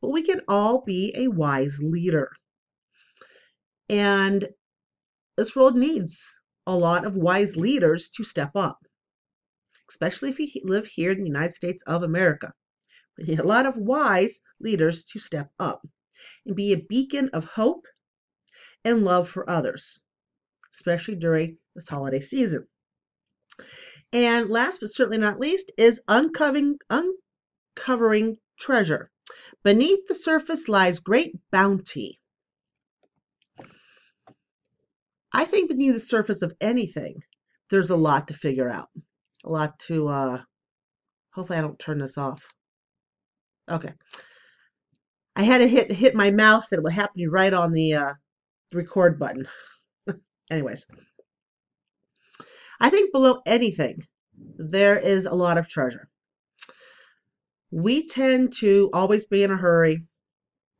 But 0.00 0.10
we 0.10 0.22
can 0.22 0.40
all 0.48 0.82
be 0.82 1.12
a 1.14 1.28
wise 1.28 1.78
leader. 1.82 2.30
And 3.88 4.48
this 5.36 5.54
world 5.54 5.76
needs 5.76 6.40
a 6.66 6.74
lot 6.74 7.04
of 7.04 7.14
wise 7.14 7.56
leaders 7.56 8.08
to 8.16 8.24
step 8.24 8.52
up, 8.54 8.78
especially 9.90 10.30
if 10.30 10.38
you 10.38 10.48
live 10.64 10.86
here 10.86 11.12
in 11.12 11.18
the 11.18 11.26
United 11.26 11.52
States 11.52 11.82
of 11.86 12.02
America. 12.02 12.52
We 13.18 13.24
need 13.24 13.40
a 13.40 13.46
lot 13.46 13.66
of 13.66 13.76
wise 13.76 14.40
leaders 14.60 15.04
to 15.12 15.18
step 15.18 15.50
up 15.58 15.86
and 16.44 16.56
be 16.56 16.72
a 16.72 16.86
beacon 16.88 17.30
of 17.32 17.44
hope 17.44 17.84
and 18.84 19.04
love 19.04 19.28
for 19.28 19.48
others, 19.48 20.00
especially 20.74 21.16
during 21.16 21.58
this 21.74 21.88
holiday 21.88 22.20
season. 22.20 22.66
And 24.12 24.48
last 24.48 24.80
but 24.80 24.88
certainly 24.88 25.18
not 25.18 25.40
least 25.40 25.72
is 25.76 26.00
uncovering, 26.08 26.78
uncovering 26.90 28.38
treasure. 28.58 29.10
Beneath 29.62 30.06
the 30.06 30.14
surface 30.14 30.68
lies 30.68 31.00
great 31.00 31.34
bounty. 31.50 32.20
I 35.32 35.44
think 35.44 35.68
beneath 35.68 35.94
the 35.94 36.00
surface 36.00 36.42
of 36.42 36.54
anything, 36.60 37.22
there's 37.68 37.90
a 37.90 37.96
lot 37.96 38.28
to 38.28 38.34
figure 38.34 38.70
out. 38.70 38.88
A 39.44 39.50
lot 39.50 39.78
to, 39.80 40.08
uh, 40.08 40.42
hopefully 41.32 41.58
I 41.58 41.62
don't 41.62 41.78
turn 41.78 41.98
this 41.98 42.16
off. 42.16 42.46
Okay. 43.68 43.92
I 45.34 45.42
had 45.42 45.58
to 45.58 45.68
hit 45.68 45.92
hit 45.92 46.14
my 46.14 46.30
mouse 46.30 46.72
and 46.72 46.78
it 46.78 46.82
would 46.82 46.94
happen 46.94 47.28
right 47.28 47.52
on 47.52 47.72
the 47.72 47.94
uh, 47.94 48.12
record 48.72 49.18
button. 49.18 49.46
Anyways, 50.50 50.86
I 52.80 52.90
think 52.90 53.12
below 53.12 53.40
anything, 53.46 54.06
there 54.58 54.98
is 54.98 55.26
a 55.26 55.34
lot 55.34 55.58
of 55.58 55.68
treasure. 55.68 56.08
We 57.70 58.06
tend 58.06 58.52
to 58.58 58.90
always 58.92 59.24
be 59.26 59.42
in 59.42 59.50
a 59.50 59.56
hurry 59.56 60.04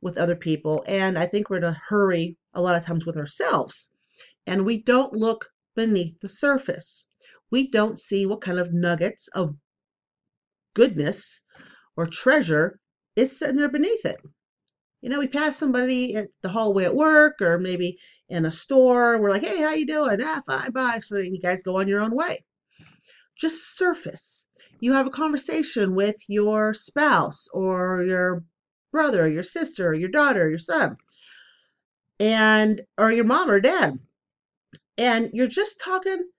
with 0.01 0.17
other 0.17 0.35
people, 0.35 0.83
and 0.87 1.17
I 1.17 1.25
think 1.25 1.49
we're 1.49 1.57
in 1.57 1.63
a 1.63 1.81
hurry 1.87 2.37
a 2.53 2.61
lot 2.61 2.75
of 2.75 2.85
times 2.85 3.05
with 3.05 3.17
ourselves. 3.17 3.89
And 4.45 4.65
we 4.65 4.81
don't 4.81 5.13
look 5.13 5.49
beneath 5.75 6.19
the 6.19 6.29
surface. 6.29 7.05
We 7.51 7.69
don't 7.69 7.99
see 7.99 8.25
what 8.25 8.41
kind 8.41 8.59
of 8.59 8.73
nuggets 8.73 9.27
of 9.29 9.55
goodness 10.73 11.41
or 11.95 12.05
treasure 12.05 12.79
is 13.15 13.37
sitting 13.37 13.57
there 13.57 13.69
beneath 13.69 14.05
it. 14.05 14.19
You 15.01 15.09
know, 15.09 15.19
we 15.19 15.27
pass 15.27 15.57
somebody 15.57 16.15
at 16.15 16.29
the 16.41 16.49
hallway 16.49 16.85
at 16.85 16.95
work 16.95 17.41
or 17.41 17.57
maybe 17.57 17.97
in 18.29 18.45
a 18.45 18.51
store. 18.51 19.19
We're 19.19 19.31
like, 19.31 19.45
hey, 19.45 19.61
how 19.61 19.73
you 19.73 19.85
doing? 19.85 20.19
Ah, 20.21 20.41
fine, 20.45 20.71
bye. 20.71 20.99
So 21.05 21.17
you 21.17 21.39
guys 21.39 21.61
go 21.61 21.77
on 21.77 21.87
your 21.87 22.01
own 22.01 22.15
way. 22.15 22.43
Just 23.35 23.77
surface. 23.77 24.45
You 24.79 24.93
have 24.93 25.07
a 25.07 25.11
conversation 25.11 25.95
with 25.95 26.17
your 26.27 26.73
spouse 26.73 27.47
or 27.53 28.03
your 28.03 28.43
brother, 28.91 29.25
or 29.25 29.29
your 29.29 29.43
sister, 29.43 29.89
or 29.89 29.93
your 29.93 30.09
daughter, 30.09 30.49
your 30.49 30.57
son, 30.59 30.97
and 32.19 32.81
or 32.97 33.11
your 33.11 33.25
mom 33.25 33.49
or 33.49 33.59
dad. 33.59 33.99
And 34.97 35.29
you're 35.33 35.47
just 35.47 35.79
talking 35.79 36.29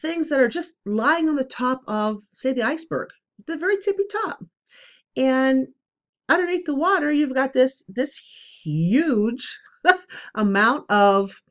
things 0.00 0.28
that 0.28 0.40
are 0.40 0.48
just 0.48 0.74
lying 0.84 1.28
on 1.28 1.36
the 1.36 1.44
top 1.44 1.82
of, 1.88 2.18
say, 2.34 2.52
the 2.52 2.62
iceberg, 2.62 3.08
the 3.46 3.56
very 3.56 3.78
tippy 3.78 4.04
top. 4.10 4.44
And 5.16 5.68
underneath 6.28 6.64
the 6.66 6.74
water, 6.74 7.12
you've 7.12 7.34
got 7.34 7.52
this 7.52 7.82
this 7.88 8.18
huge 8.62 9.58
amount 10.34 10.90
of 10.90 11.42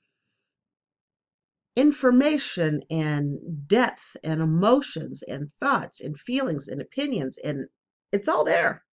information 1.75 2.83
and 2.89 3.67
depth 3.67 4.15
and 4.23 4.41
emotions 4.41 5.23
and 5.27 5.51
thoughts 5.53 6.01
and 6.01 6.19
feelings 6.19 6.67
and 6.67 6.81
opinions 6.81 7.37
and 7.43 7.67
it's 8.11 8.27
all 8.27 8.43
there. 8.43 8.83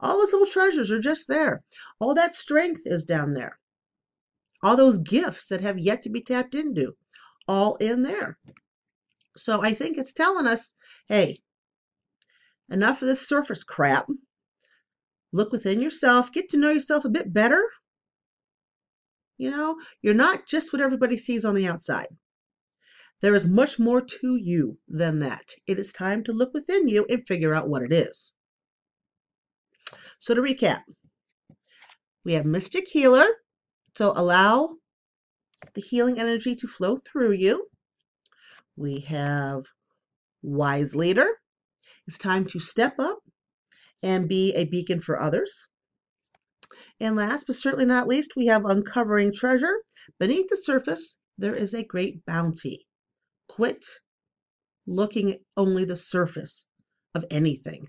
All 0.00 0.18
those 0.18 0.32
little 0.32 0.46
treasures 0.46 0.90
are 0.90 1.00
just 1.00 1.28
there. 1.28 1.62
All 1.98 2.14
that 2.14 2.34
strength 2.34 2.82
is 2.84 3.04
down 3.04 3.32
there. 3.32 3.58
All 4.62 4.76
those 4.76 4.98
gifts 4.98 5.48
that 5.48 5.62
have 5.62 5.78
yet 5.78 6.02
to 6.02 6.10
be 6.10 6.20
tapped 6.20 6.54
into, 6.54 6.94
all 7.48 7.76
in 7.76 8.02
there. 8.02 8.38
So 9.36 9.62
I 9.62 9.72
think 9.72 9.96
it's 9.96 10.12
telling 10.12 10.46
us, 10.46 10.74
hey, 11.08 11.40
enough 12.70 13.00
of 13.00 13.08
this 13.08 13.26
surface 13.26 13.64
crap. 13.64 14.08
Look 15.32 15.52
within 15.52 15.80
yourself, 15.80 16.32
get 16.32 16.50
to 16.50 16.58
know 16.58 16.70
yourself 16.70 17.06
a 17.06 17.08
bit 17.08 17.32
better. 17.32 17.64
You 19.42 19.50
know, 19.50 19.80
you're 20.02 20.14
not 20.14 20.46
just 20.46 20.72
what 20.72 20.80
everybody 20.80 21.18
sees 21.18 21.44
on 21.44 21.56
the 21.56 21.66
outside. 21.66 22.06
There 23.22 23.34
is 23.34 23.44
much 23.44 23.76
more 23.76 24.00
to 24.00 24.36
you 24.36 24.78
than 24.86 25.18
that. 25.18 25.50
It 25.66 25.80
is 25.80 25.92
time 25.92 26.22
to 26.24 26.32
look 26.32 26.54
within 26.54 26.86
you 26.86 27.04
and 27.08 27.26
figure 27.26 27.52
out 27.52 27.68
what 27.68 27.82
it 27.82 27.92
is. 27.92 28.34
So, 30.20 30.32
to 30.32 30.40
recap, 30.40 30.84
we 32.22 32.34
have 32.34 32.46
Mystic 32.46 32.86
Healer. 32.88 33.26
So, 33.98 34.12
allow 34.14 34.76
the 35.74 35.80
healing 35.80 36.20
energy 36.20 36.54
to 36.54 36.68
flow 36.68 36.98
through 36.98 37.32
you. 37.32 37.66
We 38.76 39.00
have 39.08 39.64
Wise 40.42 40.94
Leader. 40.94 41.26
It's 42.06 42.16
time 42.16 42.46
to 42.46 42.60
step 42.60 42.94
up 43.00 43.18
and 44.04 44.28
be 44.28 44.54
a 44.54 44.66
beacon 44.66 45.00
for 45.00 45.20
others. 45.20 45.66
And 47.02 47.16
last 47.16 47.48
but 47.48 47.56
certainly 47.56 47.84
not 47.84 48.06
least, 48.06 48.36
we 48.36 48.46
have 48.46 48.64
uncovering 48.64 49.32
treasure. 49.32 49.74
Beneath 50.20 50.48
the 50.48 50.56
surface, 50.56 51.18
there 51.36 51.52
is 51.52 51.74
a 51.74 51.82
great 51.82 52.24
bounty. 52.26 52.86
Quit 53.48 53.84
looking 54.86 55.32
at 55.32 55.40
only 55.56 55.84
the 55.84 55.96
surface 55.96 56.68
of 57.16 57.24
anything. 57.28 57.88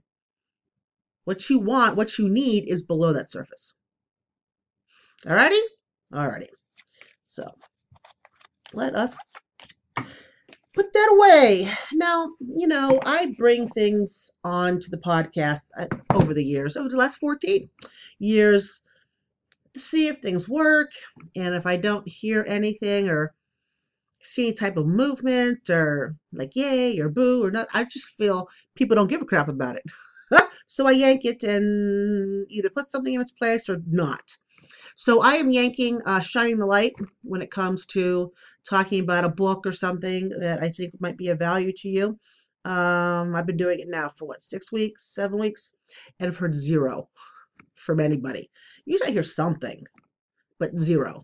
What 1.25 1.48
you 1.48 1.60
want, 1.60 1.96
what 1.96 2.17
you 2.17 2.27
need 2.27 2.67
is 2.67 2.82
below 2.82 3.13
that 3.13 3.29
surface. 3.29 3.75
Alrighty? 5.27 5.62
Alrighty. 6.12 6.50
So 7.24 7.53
let 8.74 8.96
us 8.96 9.15
put 10.74 10.91
that 10.91 11.10
away. 11.12 11.72
Now, 11.93 12.29
you 12.39 12.65
know, 12.65 13.00
I 13.05 13.36
bring 13.38 13.67
things 13.67 14.32
on 14.43 14.79
to 14.79 14.89
the 14.89 14.98
podcast 14.98 15.67
uh, 15.77 15.86
over 16.15 16.34
the 16.34 16.43
years, 16.43 16.75
over 16.75 16.89
the 16.89 16.98
last 16.98 17.17
14 17.17 17.70
years, 18.17 18.82
to 19.74 19.80
see 19.80 20.08
if 20.08 20.20
things 20.20 20.48
work. 20.48 20.92
And 21.36 21.56
if 21.56 21.65
I 21.65 21.77
don't 21.77 22.08
hear 22.08 22.46
anything 22.48 23.10
or 23.10 23.34
see 24.22 24.48
any 24.48 24.53
type 24.53 24.77
of 24.77 24.88
movement 24.88 25.70
or 25.70 26.15
like 26.32 26.56
yay 26.56 27.00
or 27.00 27.10
boo 27.10 27.44
or 27.44 27.51
not, 27.51 27.68
I 27.74 27.84
just 27.86 28.10
feel 28.10 28.48
people 28.75 28.96
don't 28.96 29.10
give 29.10 29.22
a 29.22 29.25
crap 29.25 29.50
about 29.50 29.77
it. 29.77 29.84
so 30.68 30.88
I 30.88 30.92
yank 30.92 31.25
it 31.25 31.44
and 31.44 32.46
either 32.50 32.70
put 32.70 32.92
something 32.92 33.13
in 33.13 33.22
its 33.22 33.32
place 33.32 33.68
or 33.70 33.82
not. 33.88 34.36
So 34.96 35.22
I 35.22 35.34
am 35.34 35.51
yanking 35.51 36.01
uh, 36.06 36.20
Shining 36.20 36.60
the 36.60 36.65
Light 36.65 36.94
when 37.24 37.42
it 37.42 37.51
comes 37.51 37.86
to 37.88 38.32
talking 38.68 39.01
about 39.01 39.25
a 39.25 39.30
book 39.30 39.65
or 39.65 39.72
something 39.72 40.30
that 40.39 40.62
I 40.62 40.70
think 40.70 40.94
might 41.00 41.18
be 41.18 41.30
of 41.30 41.39
value 41.39 41.74
to 41.77 41.89
you. 41.89 42.20
Um, 42.65 43.36
I've 43.36 43.46
been 43.46 43.58
doing 43.58 43.80
it 43.80 43.89
now 43.89 44.10
for 44.10 44.25
what, 44.25 44.42
six 44.42 44.72
weeks, 44.72 45.13
seven 45.13 45.39
weeks, 45.39 45.72
and 46.20 46.30
I've 46.30 46.38
heard 46.38 46.53
zero 46.53 47.10
from 47.75 48.00
anybody. 48.00 48.50
Usually 48.86 49.10
I 49.10 49.13
hear 49.13 49.24
something, 49.24 49.84
but 50.60 50.80
zero. 50.80 51.24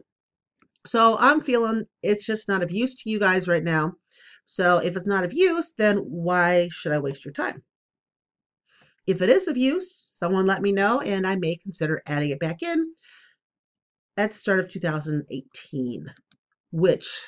So 0.87 1.17
I'm 1.19 1.41
feeling 1.41 1.85
it's 2.01 2.25
just 2.25 2.47
not 2.47 2.63
of 2.63 2.71
use 2.71 2.95
to 3.01 3.09
you 3.09 3.19
guys 3.19 3.47
right 3.47 3.63
now. 3.63 3.93
So 4.45 4.77
if 4.77 4.95
it's 4.95 5.07
not 5.07 5.23
of 5.23 5.33
use, 5.33 5.73
then 5.77 5.97
why 5.97 6.69
should 6.71 6.91
I 6.91 6.99
waste 6.99 7.25
your 7.25 7.33
time? 7.33 7.63
If 9.05 9.21
it 9.21 9.29
is 9.29 9.47
of 9.47 9.57
use, 9.57 9.93
someone 9.95 10.47
let 10.47 10.61
me 10.61 10.71
know 10.71 11.01
and 11.01 11.27
I 11.27 11.35
may 11.35 11.55
consider 11.57 12.01
adding 12.05 12.29
it 12.29 12.39
back 12.39 12.61
in 12.61 12.93
at 14.17 14.31
the 14.31 14.37
start 14.37 14.59
of 14.59 14.71
2018, 14.71 16.13
which 16.71 17.27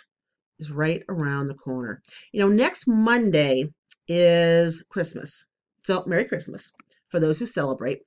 is 0.59 0.71
right 0.71 1.03
around 1.09 1.47
the 1.47 1.55
corner. 1.55 2.01
You 2.31 2.41
know, 2.41 2.49
next 2.49 2.87
Monday 2.87 3.65
is 4.07 4.83
Christmas. 4.89 5.45
So, 5.83 6.03
Merry 6.05 6.25
Christmas 6.25 6.71
for 7.07 7.19
those 7.19 7.39
who 7.39 7.45
celebrate. 7.45 8.01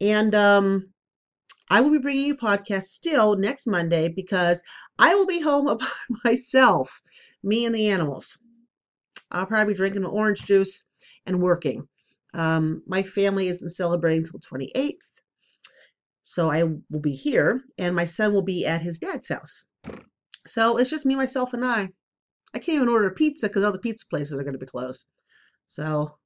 And 0.00 0.34
um, 0.34 0.92
I 1.68 1.80
will 1.80 1.90
be 1.90 1.98
bringing 1.98 2.26
you 2.26 2.36
podcast 2.36 2.84
still 2.84 3.36
next 3.36 3.66
Monday 3.66 4.08
because 4.08 4.62
I 4.98 5.14
will 5.14 5.26
be 5.26 5.40
home 5.40 5.66
by 5.78 5.88
myself, 6.24 7.00
me 7.42 7.64
and 7.64 7.74
the 7.74 7.88
animals. 7.88 8.36
I'll 9.30 9.46
probably 9.46 9.74
be 9.74 9.76
drinking 9.76 10.04
orange 10.04 10.42
juice 10.42 10.84
and 11.26 11.40
working. 11.40 11.88
Um, 12.34 12.82
my 12.86 13.02
family 13.02 13.48
isn't 13.48 13.70
celebrating 13.70 14.24
until 14.24 14.40
28th. 14.40 14.96
So 16.22 16.50
I 16.50 16.64
will 16.64 17.00
be 17.00 17.14
here, 17.14 17.62
and 17.78 17.94
my 17.94 18.04
son 18.04 18.32
will 18.32 18.42
be 18.42 18.66
at 18.66 18.82
his 18.82 18.98
dad's 18.98 19.28
house. 19.28 19.64
So 20.46 20.76
it's 20.76 20.90
just 20.90 21.06
me, 21.06 21.16
myself, 21.16 21.54
and 21.54 21.64
I. 21.64 21.88
I 22.52 22.58
can't 22.58 22.76
even 22.76 22.88
order 22.88 23.10
pizza 23.10 23.48
because 23.48 23.62
all 23.62 23.72
the 23.72 23.78
pizza 23.78 24.06
places 24.08 24.38
are 24.38 24.42
going 24.42 24.54
to 24.54 24.58
be 24.58 24.66
closed. 24.66 25.04
So 25.66 26.16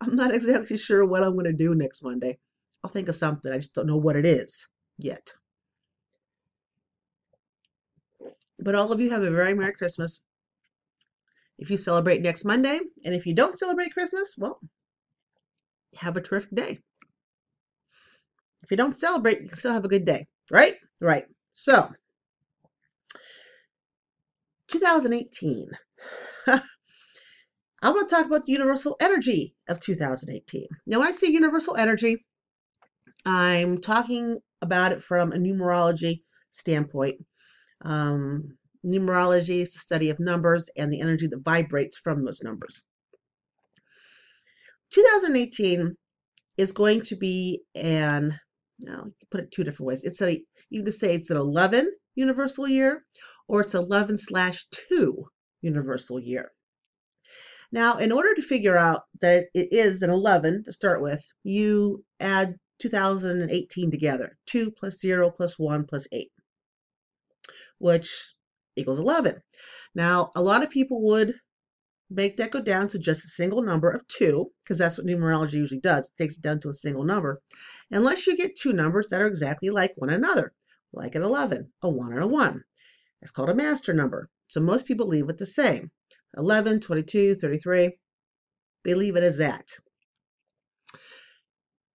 I'm 0.00 0.16
not 0.16 0.34
exactly 0.34 0.76
sure 0.76 1.04
what 1.04 1.22
I'm 1.22 1.34
going 1.34 1.44
to 1.44 1.52
do 1.52 1.74
next 1.74 2.02
Monday. 2.02 2.38
I'll 2.82 2.90
think 2.90 3.08
of 3.08 3.14
something. 3.14 3.52
I 3.52 3.58
just 3.58 3.74
don't 3.74 3.86
know 3.86 3.96
what 3.96 4.16
it 4.16 4.26
is. 4.26 4.66
Yet. 4.98 5.32
But 8.58 8.74
all 8.74 8.92
of 8.92 9.00
you 9.00 9.10
have 9.10 9.22
a 9.22 9.30
very 9.30 9.54
Merry 9.54 9.72
Christmas. 9.72 10.22
If 11.58 11.70
you 11.70 11.76
celebrate 11.76 12.22
next 12.22 12.44
Monday, 12.44 12.80
and 13.04 13.14
if 13.14 13.26
you 13.26 13.34
don't 13.34 13.58
celebrate 13.58 13.92
Christmas, 13.92 14.36
well, 14.38 14.60
have 15.94 16.16
a 16.16 16.20
terrific 16.20 16.54
day. 16.54 16.80
If 18.62 18.70
you 18.70 18.76
don't 18.76 18.94
celebrate, 18.96 19.42
you 19.42 19.48
can 19.48 19.58
still 19.58 19.72
have 19.72 19.84
a 19.84 19.88
good 19.88 20.04
day, 20.04 20.26
right? 20.50 20.76
Right. 21.00 21.26
So, 21.52 21.92
2018. 24.68 25.70
I 26.46 27.90
want 27.90 28.08
to 28.08 28.14
talk 28.14 28.24
about 28.24 28.46
the 28.46 28.52
universal 28.52 28.96
energy 29.00 29.54
of 29.68 29.78
2018. 29.78 30.66
Now, 30.86 31.00
when 31.00 31.08
I 31.08 31.12
say 31.12 31.28
universal 31.28 31.76
energy, 31.76 32.24
I'm 33.26 33.80
talking 33.80 34.38
about 34.62 34.92
it 34.92 35.02
from 35.02 35.32
a 35.32 35.36
numerology 35.36 36.22
standpoint. 36.50 37.24
Um, 37.82 38.56
numerology 38.84 39.62
is 39.62 39.72
the 39.72 39.78
study 39.78 40.10
of 40.10 40.20
numbers 40.20 40.68
and 40.76 40.92
the 40.92 41.00
energy 41.00 41.26
that 41.28 41.44
vibrates 41.44 41.96
from 41.96 42.24
those 42.24 42.42
numbers. 42.42 42.82
2018 44.90 45.96
is 46.56 46.72
going 46.72 47.02
to 47.02 47.16
be 47.16 47.62
an, 47.74 48.38
know, 48.78 49.04
you 49.06 49.14
can 49.18 49.28
put 49.30 49.40
it 49.40 49.50
two 49.50 49.64
different 49.64 49.88
ways. 49.88 50.04
It's 50.04 50.22
a, 50.22 50.42
you 50.70 50.82
can 50.82 50.92
say 50.92 51.14
it's 51.14 51.30
an 51.30 51.36
11 51.36 51.90
universal 52.14 52.68
year 52.68 53.04
or 53.48 53.62
it's 53.62 53.74
11 53.74 54.16
slash 54.16 54.66
2 54.90 55.24
universal 55.62 56.20
year. 56.20 56.52
Now, 57.72 57.96
in 57.96 58.12
order 58.12 58.34
to 58.34 58.42
figure 58.42 58.76
out 58.76 59.02
that 59.20 59.46
it 59.52 59.72
is 59.72 60.02
an 60.02 60.10
11 60.10 60.64
to 60.64 60.72
start 60.72 61.02
with, 61.02 61.20
you 61.42 62.04
add 62.20 62.54
2018 62.80 63.90
together 63.90 64.36
2 64.46 64.70
plus 64.70 65.00
0 65.00 65.30
plus 65.30 65.58
1 65.58 65.84
plus 65.84 66.06
8, 66.12 66.30
which 67.78 68.34
equals 68.76 68.98
11. 68.98 69.40
Now, 69.94 70.30
a 70.34 70.42
lot 70.42 70.62
of 70.62 70.70
people 70.70 71.02
would 71.02 71.34
make 72.10 72.36
that 72.36 72.50
go 72.50 72.60
down 72.60 72.88
to 72.88 72.98
just 72.98 73.24
a 73.24 73.28
single 73.28 73.62
number 73.62 73.88
of 73.88 74.06
2, 74.08 74.50
because 74.62 74.78
that's 74.78 74.98
what 74.98 75.06
numerology 75.06 75.54
usually 75.54 75.80
does. 75.80 76.06
It 76.06 76.22
takes 76.22 76.36
it 76.36 76.42
down 76.42 76.60
to 76.60 76.68
a 76.68 76.74
single 76.74 77.04
number, 77.04 77.40
unless 77.90 78.26
you 78.26 78.36
get 78.36 78.56
two 78.56 78.72
numbers 78.72 79.06
that 79.08 79.20
are 79.20 79.26
exactly 79.26 79.70
like 79.70 79.92
one 79.96 80.10
another, 80.10 80.52
like 80.92 81.14
an 81.14 81.22
11, 81.22 81.72
a 81.82 81.88
1, 81.88 82.12
and 82.12 82.22
a 82.22 82.26
1. 82.26 82.62
It's 83.22 83.30
called 83.30 83.50
a 83.50 83.54
master 83.54 83.94
number. 83.94 84.28
So 84.48 84.60
most 84.60 84.86
people 84.86 85.06
leave 85.06 85.28
it 85.28 85.38
the 85.38 85.46
same 85.46 85.90
11, 86.36 86.80
22, 86.80 87.36
33. 87.36 87.96
They 88.84 88.94
leave 88.94 89.16
it 89.16 89.22
as 89.22 89.38
that. 89.38 89.66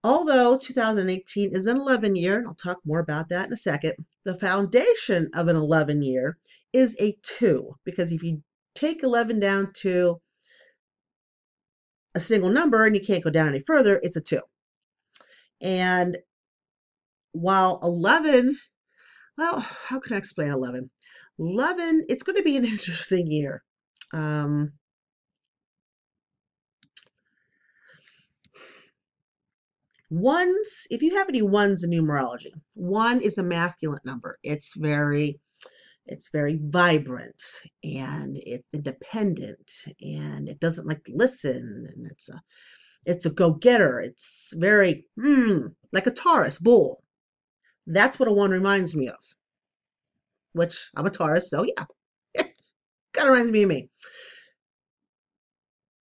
Although 0.03 0.57
2018 0.57 1.55
is 1.55 1.67
an 1.67 1.77
11 1.77 2.15
year, 2.15 2.37
and 2.37 2.47
I'll 2.47 2.55
talk 2.55 2.79
more 2.85 2.99
about 2.99 3.29
that 3.29 3.47
in 3.47 3.53
a 3.53 3.57
second, 3.57 3.95
the 4.23 4.35
foundation 4.35 5.29
of 5.33 5.47
an 5.49 5.57
11 5.57 6.01
year 6.01 6.37
is 6.71 6.95
a 6.99 7.17
2 7.21 7.75
because 7.83 8.11
if 8.11 8.23
you 8.23 8.41
take 8.75 9.03
11 9.03 9.39
down 9.39 9.73
to 9.73 10.21
a 12.15 12.19
single 12.19 12.49
number 12.49 12.85
and 12.85 12.95
you 12.95 13.01
can't 13.01 13.23
go 13.23 13.29
down 13.29 13.49
any 13.49 13.59
further, 13.59 13.99
it's 14.01 14.15
a 14.15 14.21
2. 14.21 14.39
And 15.61 16.17
while 17.33 17.79
11, 17.83 18.57
well, 19.37 19.59
how 19.59 19.99
can 19.99 20.13
I 20.13 20.17
explain 20.17 20.51
11? 20.51 20.89
11, 21.39 22.05
it's 22.09 22.23
going 22.23 22.37
to 22.37 22.43
be 22.43 22.55
an 22.55 22.65
interesting 22.73 23.27
year. 23.27 23.63
Um, 24.13 24.73
Ones, 30.09 30.87
if 30.89 31.03
you 31.03 31.15
have 31.15 31.29
any 31.29 31.43
ones 31.43 31.83
in 31.83 31.91
numerology, 31.91 32.51
one 32.73 33.21
is 33.21 33.37
a 33.37 33.43
masculine 33.43 34.01
number. 34.03 34.39
It's 34.41 34.73
very, 34.75 35.39
it's 36.07 36.29
very 36.31 36.59
vibrant 36.59 37.41
and 37.83 38.35
it's 38.37 38.67
independent 38.73 39.71
and 40.01 40.49
it 40.49 40.59
doesn't 40.59 40.87
like 40.87 41.03
to 41.03 41.11
listen 41.15 41.87
and 41.93 42.09
it's 42.09 42.29
a, 42.29 42.41
it's 43.05 43.27
a 43.27 43.29
go-getter. 43.29 43.99
It's 43.99 44.51
very, 44.55 45.05
hmm, 45.15 45.67
like 45.93 46.07
a 46.07 46.11
Taurus 46.11 46.57
bull. 46.57 47.03
That's 47.85 48.17
what 48.17 48.29
a 48.29 48.31
one 48.31 48.51
reminds 48.51 48.95
me 48.95 49.09
of. 49.09 49.23
Which 50.53 50.89
I'm 50.95 51.05
a 51.05 51.11
Taurus, 51.11 51.51
so 51.51 51.63
yeah, 51.63 51.85
kind 53.13 53.29
of 53.29 53.33
reminds 53.33 53.51
me 53.51 53.63
of 53.63 53.69
me. 53.69 53.89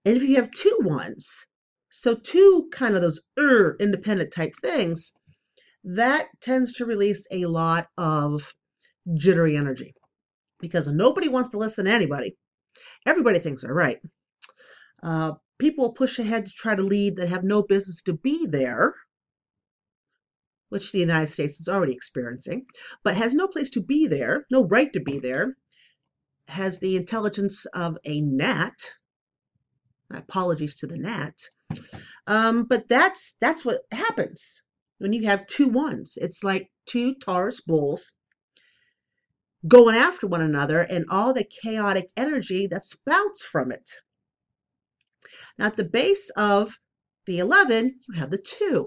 And 0.07 0.17
if 0.17 0.23
you 0.23 0.37
have 0.37 0.51
two 0.51 0.79
ones, 0.81 1.45
so 1.99 2.15
two 2.15 2.69
kind 2.71 2.95
of 2.95 3.03
those 3.03 3.19
er, 3.37 3.77
independent 3.81 4.33
type 4.33 4.55
things, 4.63 5.11
that 5.83 6.29
tends 6.41 6.75
to 6.75 6.87
release 6.87 7.27
a 7.33 7.47
lot 7.47 7.89
of 7.99 8.55
jittery 9.15 9.57
energy 9.57 9.95
because 10.61 10.87
nobody 10.87 11.27
wants 11.27 11.49
to 11.49 11.59
listen 11.59 11.87
to 11.87 11.91
anybody. 11.91 12.37
Everybody 13.05 13.41
thinks 13.41 13.63
they're 13.63 13.75
right. 13.75 13.99
Uh, 15.03 15.33
people 15.59 15.93
push 15.93 16.21
ahead 16.21 16.47
to 16.47 16.53
try 16.53 16.77
to 16.77 16.85
lead 16.85 17.17
that 17.17 17.31
have 17.31 17.43
no 17.43 17.65
business 17.65 18.01
to 18.03 18.13
be 18.13 18.47
there, 18.47 18.95
which 20.69 20.93
the 20.93 21.01
United 21.01 21.33
States 21.33 21.59
is 21.59 21.69
already 21.69 21.95
experiencing, 21.95 22.65
but 23.03 23.17
has 23.17 23.35
no 23.35 23.49
place 23.49 23.71
to 23.71 23.83
be 23.83 24.07
there, 24.07 24.47
no 24.53 24.65
right 24.69 24.93
to 24.93 25.01
be 25.01 25.19
there, 25.19 25.57
has 26.47 26.79
the 26.79 26.97
intelligence 26.97 27.67
of 27.75 27.99
a 28.05 28.21
gnat. 28.21 28.93
Apologies 30.13 30.77
to 30.77 30.87
the 30.87 30.97
gnat 30.97 31.35
um, 32.27 32.65
but 32.65 32.89
that's 32.89 33.37
that's 33.41 33.65
what 33.65 33.83
happens 33.93 34.63
when 34.99 35.13
you 35.13 35.27
have 35.27 35.47
two 35.47 35.69
ones. 35.69 36.19
It's 36.21 36.45
like 36.45 36.71
two 36.87 37.15
Taurus 37.15 37.61
bulls 37.61 38.13
going 39.67 39.97
after 39.97 40.27
one 40.27 40.41
another 40.41 40.83
and 40.83 41.05
all 41.11 41.33
the 41.35 41.45
chaotic 41.45 42.11
energy 42.17 42.67
that 42.69 42.85
spouts 42.85 43.43
from 43.43 43.73
it. 43.73 43.89
Now, 45.59 45.67
at 45.67 45.77
the 45.77 45.85
base 45.85 46.31
of 46.37 46.79
the 47.27 47.41
11, 47.41 48.01
you 48.09 48.15
have 48.19 48.31
the 48.31 48.39
2. 48.39 48.87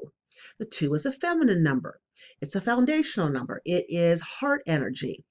The 0.59 0.65
2 0.65 0.93
is 0.93 1.05
a 1.05 1.11
feminine 1.11 1.61
number. 1.61 1.99
It's 2.39 2.55
a 2.55 2.61
foundational 2.61 3.29
number. 3.29 3.61
It 3.65 3.85
is 3.89 4.21
heart 4.21 4.63
energy. 4.65 5.25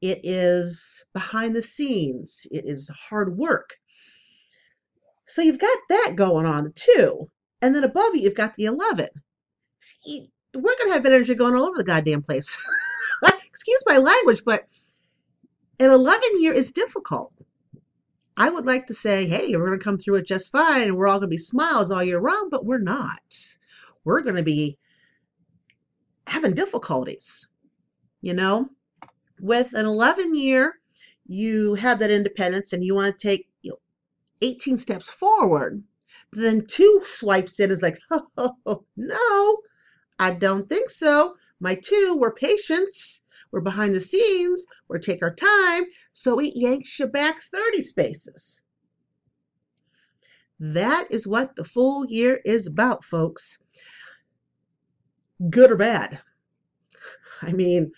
It 0.00 0.20
is 0.22 1.04
behind 1.12 1.54
the 1.54 1.62
scenes. 1.62 2.46
It 2.50 2.64
is 2.66 2.88
hard 2.88 3.36
work. 3.36 3.74
So 5.26 5.42
you've 5.42 5.58
got 5.58 5.78
that 5.88 6.12
going 6.14 6.46
on 6.46 6.72
too. 6.74 7.28
And 7.60 7.74
then 7.74 7.84
above 7.84 8.14
you, 8.14 8.22
you've 8.22 8.34
got 8.34 8.54
the 8.54 8.66
11. 8.66 9.08
See, 9.80 10.30
we're 10.54 10.76
going 10.78 10.88
to 10.88 10.94
have 10.94 11.06
energy 11.06 11.34
going 11.34 11.54
all 11.54 11.64
over 11.64 11.76
the 11.76 11.84
goddamn 11.84 12.22
place. 12.22 12.56
Excuse 13.48 13.82
my 13.86 13.98
language, 13.98 14.42
but 14.44 14.66
an 15.80 15.90
11 15.90 16.40
year 16.40 16.52
is 16.52 16.70
difficult. 16.70 17.32
I 18.36 18.50
would 18.50 18.66
like 18.66 18.86
to 18.88 18.94
say, 18.94 19.26
hey, 19.26 19.54
we're 19.56 19.66
going 19.66 19.78
to 19.78 19.84
come 19.84 19.98
through 19.98 20.16
it 20.16 20.26
just 20.26 20.52
fine 20.52 20.82
and 20.82 20.96
we're 20.96 21.08
all 21.08 21.18
going 21.18 21.30
to 21.30 21.34
be 21.34 21.38
smiles 21.38 21.90
all 21.90 22.04
year 22.04 22.18
round, 22.18 22.50
but 22.50 22.66
we're 22.66 22.78
not. 22.78 23.56
We're 24.04 24.20
going 24.20 24.36
to 24.36 24.42
be 24.42 24.78
having 26.26 26.54
difficulties. 26.54 27.48
You 28.20 28.34
know, 28.34 28.68
with 29.40 29.72
an 29.72 29.86
11 29.86 30.34
year, 30.34 30.74
you 31.26 31.74
have 31.74 31.98
that 32.00 32.10
independence 32.10 32.72
and 32.72 32.84
you 32.84 32.94
want 32.94 33.18
to 33.18 33.28
take 33.28 33.48
18 34.42 34.78
steps 34.78 35.08
forward. 35.08 35.82
But 36.30 36.40
then 36.40 36.66
two 36.66 37.00
swipes 37.04 37.60
in 37.60 37.70
is 37.70 37.82
like, 37.82 37.98
oh, 38.10 38.84
no, 38.96 39.58
I 40.18 40.32
don't 40.32 40.68
think 40.68 40.90
so. 40.90 41.36
My 41.60 41.74
two 41.74 42.16
were 42.18 42.32
patience. 42.32 43.22
We're 43.50 43.60
behind 43.60 43.94
the 43.94 44.00
scenes. 44.00 44.66
We're 44.88 44.98
take 44.98 45.22
our 45.22 45.34
time. 45.34 45.84
So 46.12 46.38
it 46.40 46.52
yanks 46.56 46.98
you 46.98 47.06
back 47.06 47.42
30 47.52 47.82
spaces. 47.82 48.60
That 50.58 51.06
is 51.10 51.26
what 51.26 51.54
the 51.56 51.64
full 51.64 52.06
year 52.06 52.40
is 52.44 52.66
about, 52.66 53.04
folks. 53.04 53.58
Good 55.50 55.70
or 55.70 55.76
bad. 55.76 56.20
I 57.42 57.52
mean, 57.52 57.92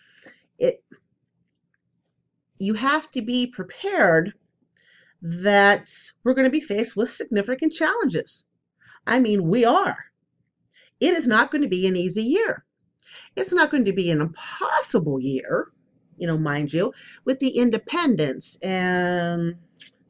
it 0.59 0.83
you 2.59 2.75
have 2.75 3.11
to 3.13 3.23
be 3.23 3.47
prepared 3.47 4.35
that 5.21 5.91
we're 6.23 6.35
going 6.35 6.45
to 6.45 6.51
be 6.51 6.61
faced 6.61 6.97
with 6.97 7.13
significant 7.13 7.73
challenges. 7.73 8.45
I 9.07 9.19
mean, 9.19 9.49
we 9.49 9.65
are. 9.65 9.97
It 11.01 11.15
is 11.15 11.27
not 11.27 11.51
going 11.51 11.63
to 11.63 11.69
be 11.69 11.87
an 11.87 11.97
easy 11.97 12.23
year. 12.23 12.65
It's 13.37 13.53
not 13.53 13.71
going 13.71 13.85
to 13.87 13.93
be 13.93 14.11
an 14.11 14.21
impossible 14.21 15.21
year, 15.21 15.71
you 16.19 16.27
know, 16.27 16.39
mind 16.39 16.73
you, 16.73 16.93
with 17.25 17.39
the 17.39 17.57
independence 17.57 18.59
and 18.63 19.57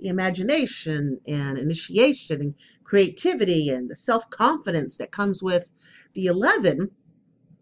the 0.00 0.08
imagination 0.08 1.20
and 1.26 1.58
initiation 1.58 2.40
and 2.40 2.54
creativity 2.84 3.68
and 3.68 3.88
the 3.88 3.96
self 3.96 4.28
confidence 4.30 4.96
that 4.96 5.12
comes 5.12 5.42
with 5.42 5.68
the 6.14 6.26
11 6.26 6.90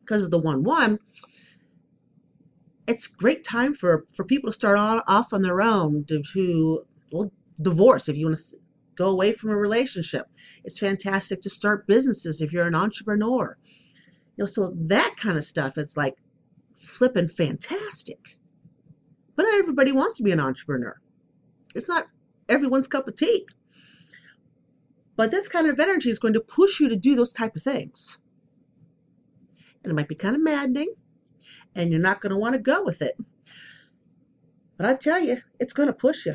because 0.01 0.23
of 0.23 0.31
the 0.31 0.39
1 0.39 0.63
1 0.63 0.99
it's 2.87 3.09
great 3.09 3.43
time 3.43 3.75
for 3.75 4.07
for 4.15 4.25
people 4.25 4.49
to 4.49 4.55
start 4.55 4.79
on, 4.79 5.03
off 5.09 5.33
on 5.33 5.43
their 5.43 5.61
own 5.61 6.05
to, 6.05 6.23
to 6.33 6.87
well, 7.13 7.33
divorce 7.61 8.09
if 8.09 8.17
you 8.17 8.27
want 8.27 8.39
to 8.39 8.57
go 8.97 9.11
away 9.11 9.33
from 9.33 9.51
a 9.51 9.57
relationship. 9.57 10.27
It's 10.65 10.79
fantastic 10.79 11.43
to 11.43 11.51
start 11.51 11.87
businesses 11.87 12.41
if 12.41 12.53
you're 12.53 12.67
an 12.67 12.75
entrepreneur. 12.75 13.57
You 14.37 14.43
know, 14.43 14.47
so 14.47 14.73
that 14.75 15.17
kind 15.17 15.39
of 15.39 15.45
stuff, 15.45 15.79
it's 15.79 15.97
like 15.97 16.17
flipping 16.75 17.29
fantastic. 17.29 18.39
But 19.35 19.45
not 19.45 19.55
everybody 19.55 19.93
wants 19.93 20.17
to 20.17 20.23
be 20.23 20.33
an 20.33 20.41
entrepreneur. 20.41 20.97
It's 21.75 21.89
not 21.89 22.07
everyone's 22.49 22.87
cup 22.87 23.07
of 23.07 23.17
tea. 23.17 23.47
But 25.15 25.31
this 25.31 25.49
kind 25.49 25.67
of 25.67 25.81
energy 25.81 26.11
is 26.11 26.19
going 26.19 26.35
to 26.35 26.41
push 26.41 26.81
you 26.81 26.89
to 26.89 26.97
do 26.97 27.15
those 27.15 27.33
type 27.33 27.57
of 27.57 27.63
things. 27.63 28.19
And 29.83 29.91
it 29.91 29.95
might 29.95 30.09
be 30.09 30.15
kind 30.15 30.35
of 30.35 30.43
maddening, 30.43 30.93
and 31.75 31.91
you're 31.91 32.01
not 32.01 32.21
going 32.21 32.31
to 32.31 32.37
want 32.37 32.55
to 32.55 32.59
go 32.59 32.83
with 32.83 33.03
it. 33.03 33.17
But 34.77 34.87
I 34.87 34.95
tell 34.95 35.21
you, 35.21 35.39
it's 35.59 35.73
going 35.73 35.87
to 35.87 35.93
push 35.93 36.27
you. 36.27 36.35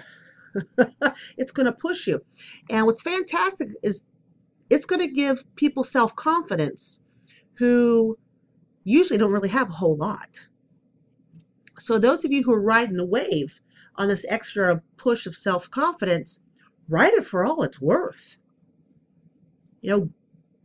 it's 1.38 1.52
going 1.52 1.66
to 1.66 1.72
push 1.72 2.08
you. 2.08 2.22
And 2.70 2.86
what's 2.86 3.02
fantastic 3.02 3.70
is 3.84 4.06
it's 4.70 4.86
going 4.86 5.02
to 5.02 5.14
give 5.14 5.44
people 5.56 5.84
self 5.84 6.16
confidence 6.16 7.00
who 7.56 8.18
usually 8.84 9.18
don't 9.18 9.32
really 9.32 9.50
have 9.50 9.70
a 9.70 9.74
whole 9.74 9.98
lot. 9.98 10.48
So, 11.80 11.98
those 11.98 12.26
of 12.26 12.32
you 12.32 12.44
who 12.44 12.54
are 12.54 12.62
riding 12.62 12.98
the 12.98 13.06
wave 13.06 13.60
on 13.96 14.08
this 14.08 14.26
extra 14.30 14.82
push 14.98 15.26
of 15.26 15.36
self 15.36 15.70
confidence, 15.72 16.42
ride 16.88 17.14
it 17.14 17.26
for 17.26 17.46
all 17.46 17.64
it's 17.64 17.82
worth. 17.82 18.38
You 19.82 19.90
know, 19.90 20.10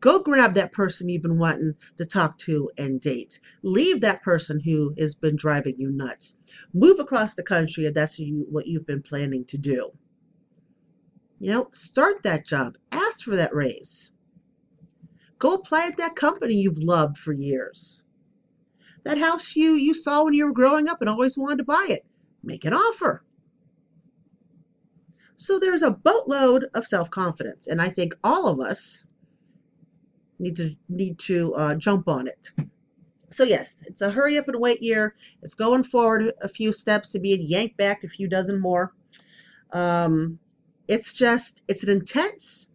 go 0.01 0.21
grab 0.21 0.55
that 0.55 0.73
person 0.73 1.09
you've 1.09 1.23
been 1.23 1.39
wanting 1.39 1.75
to 1.99 2.05
talk 2.05 2.39
to 2.39 2.71
and 2.79 3.01
date. 3.01 3.41
Leave 3.63 4.01
that 4.01 4.23
person 4.23 4.61
who 4.61 4.95
has 4.99 5.15
been 5.15 5.37
driving 5.37 5.77
you 5.79 5.91
nuts. 5.91 6.37
Move 6.73 7.01
across 7.01 7.35
the 7.35 7.43
country 7.43 7.87
if 7.87 7.95
that's 7.95 8.21
what 8.49 8.67
you've 8.67 8.87
been 8.87 9.03
planning 9.03 9.45
to 9.47 9.59
do. 9.59 9.91
You 11.39 11.53
know, 11.53 11.69
start 11.73 12.23
that 12.23 12.47
job. 12.47 12.77
Ask 12.93 13.25
for 13.25 13.37
that 13.37 13.55
raise. 13.55 14.13
Go 15.39 15.55
apply 15.55 15.87
at 15.87 15.99
that 15.99 16.17
company 16.17 16.55
you've 16.55 16.79
loved 16.79 17.19
for 17.19 17.33
years. 17.33 18.03
That 19.05 19.19
house 19.19 19.55
you, 19.55 19.73
you 19.75 19.95
saw 19.95 20.25
when 20.25 20.35
you 20.35 20.47
were 20.47 20.53
growing 20.53 20.89
up 20.89 21.01
and 21.01 21.11
always 21.11 21.37
wanted 21.37 21.59
to 21.59 21.65
buy 21.65 21.87
it. 21.91 22.05
Make 22.43 22.65
an 22.65 22.73
offer. 22.73 23.23
So 25.37 25.59
there's 25.59 25.83
a 25.83 25.91
boatload 25.91 26.67
of 26.75 26.87
self-confidence, 26.87 27.67
and 27.67 27.81
I 27.81 27.91
think 27.91 28.17
all 28.25 28.49
of 28.49 28.59
us 28.59 29.05
need 30.39 30.57
to 30.57 30.75
need 30.89 31.19
to 31.21 31.55
uh, 31.55 31.75
jump 31.75 32.09
on 32.09 32.29
it. 32.29 32.51
So 33.31 33.45
yes, 33.45 33.83
it's 33.87 34.01
a 34.01 34.11
hurry 34.11 34.39
up 34.39 34.49
and 34.49 34.61
wait 34.61 34.83
year. 34.83 35.15
It's 35.43 35.55
going 35.55 35.85
forward 35.85 36.33
a 36.41 36.49
few 36.49 36.73
steps 36.73 37.13
to 37.13 37.19
being 37.19 37.43
yanked 37.43 37.77
back 37.77 38.05
a 38.05 38.09
few 38.09 38.29
dozen 38.29 38.61
more. 38.61 38.93
Um, 39.73 40.39
it's 40.89 41.13
just 41.13 41.63
it's 41.69 41.83
an 41.83 41.91
intense. 41.91 42.69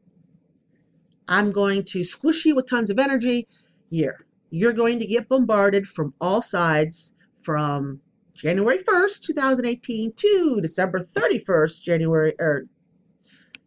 I'm 1.28 1.52
going 1.52 1.84
to 1.86 2.04
squish 2.04 2.46
you 2.46 2.56
with 2.56 2.70
tons 2.70 2.90
of 2.90 3.00
energy 3.00 3.48
year. 3.90 4.26
You're 4.50 4.74
going 4.74 5.00
to 5.00 5.06
get 5.06 5.30
bombarded 5.30 5.88
from 5.88 6.14
all 6.20 6.42
sides 6.42 7.14
from 7.42 8.02
January 8.34 8.80
1st, 8.80 9.22
2018 9.22 10.14
to 10.14 10.60
December 10.62 11.00
31st, 11.00 11.82
January 11.82 12.34
or 12.40 12.66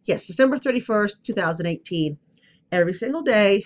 yes, 0.05 0.27
December 0.27 0.57
31st, 0.57 1.23
2018. 1.23 2.17
Every 2.71 2.93
single 2.93 3.21
day, 3.21 3.63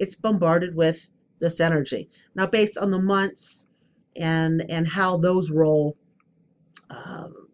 it's 0.00 0.16
bombarded 0.16 0.74
with 0.74 1.08
this 1.38 1.60
energy. 1.60 2.10
Now, 2.34 2.46
based 2.46 2.76
on 2.78 2.90
the 2.90 2.98
months 2.98 3.66
and 4.16 4.68
and 4.68 4.88
how 4.88 5.18
those 5.18 5.50
roll, 5.50 5.96
um, 6.88 7.48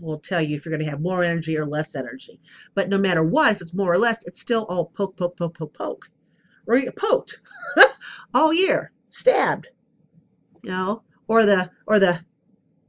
will 0.00 0.18
tell 0.20 0.40
you 0.40 0.56
if 0.56 0.64
you're 0.64 0.70
going 0.70 0.84
to 0.84 0.90
have 0.90 1.00
more 1.00 1.24
energy 1.24 1.58
or 1.58 1.66
less 1.66 1.94
energy. 1.94 2.40
But 2.74 2.88
no 2.88 2.98
matter 2.98 3.22
what, 3.22 3.52
if 3.52 3.60
it's 3.60 3.74
more 3.74 3.92
or 3.92 3.98
less, 3.98 4.26
it's 4.26 4.40
still 4.40 4.64
all 4.68 4.86
poke, 4.86 5.16
poke, 5.16 5.36
poke, 5.36 5.58
poke, 5.58 5.74
poke, 5.74 6.08
or 6.66 6.76
you 6.78 6.90
poked 6.92 7.40
all 8.34 8.54
year, 8.54 8.92
stabbed, 9.10 9.66
you 10.62 10.70
know, 10.70 11.02
or 11.26 11.44
the 11.44 11.70
or 11.86 11.98
the 11.98 12.20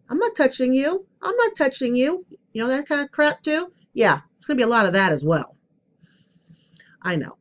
I'm 0.09 0.17
not 0.17 0.35
touching 0.35 0.73
you. 0.73 1.05
I'm 1.21 1.35
not 1.35 1.55
touching 1.57 1.95
you. 1.95 2.25
You 2.53 2.63
know 2.63 2.67
that 2.69 2.87
kind 2.87 3.01
of 3.01 3.11
crap 3.11 3.41
too? 3.41 3.71
Yeah, 3.93 4.21
it's 4.37 4.45
going 4.45 4.57
to 4.57 4.63
be 4.63 4.67
a 4.67 4.71
lot 4.71 4.85
of 4.85 4.93
that 4.93 5.11
as 5.11 5.23
well. 5.23 5.55
I 7.01 7.15
know. 7.15 7.37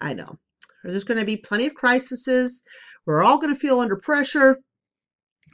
I 0.00 0.14
know. 0.14 0.38
There's 0.84 1.04
going 1.04 1.18
to 1.18 1.24
be 1.24 1.36
plenty 1.36 1.66
of 1.66 1.74
crises. 1.74 2.62
We're 3.06 3.22
all 3.22 3.38
going 3.38 3.54
to 3.54 3.60
feel 3.60 3.80
under 3.80 3.96
pressure. 3.96 4.58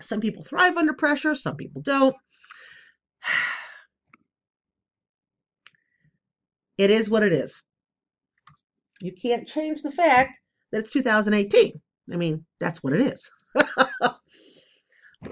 Some 0.01 0.21
people 0.21 0.43
thrive 0.43 0.77
under 0.77 0.93
pressure, 0.93 1.35
some 1.35 1.57
people 1.57 1.83
don't. 1.83 2.17
It 6.79 6.91
is 6.91 7.11
what 7.11 7.23
it 7.23 7.35
is. 7.35 7.63
You 9.03 9.13
can't 9.13 9.47
change 9.47 9.83
the 9.83 9.91
fact 9.91 10.41
that 10.73 10.79
it's 10.79 10.91
2018. 10.93 11.79
I 12.11 12.17
mean, 12.17 12.47
that's 12.59 12.83
what 12.83 12.95
it 12.95 13.03
is. 13.03 13.31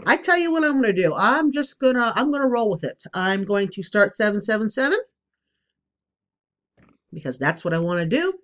I 0.06 0.16
tell 0.18 0.37
you 0.37 0.52
what 0.52 0.62
I'm 0.62 0.82
going 0.82 0.94
to 0.94 1.02
do. 1.02 1.14
I'm 1.14 1.50
just 1.50 1.80
going 1.80 1.94
to 1.94 2.12
I'm 2.14 2.30
going 2.30 2.42
to 2.42 2.48
roll 2.48 2.70
with 2.70 2.84
it. 2.84 3.02
I'm 3.14 3.44
going 3.44 3.68
to 3.68 3.82
start 3.82 4.14
777 4.14 4.98
because 7.12 7.38
that's 7.38 7.64
what 7.64 7.72
I 7.72 7.78
want 7.78 8.00
to 8.00 8.06
do. 8.06 8.34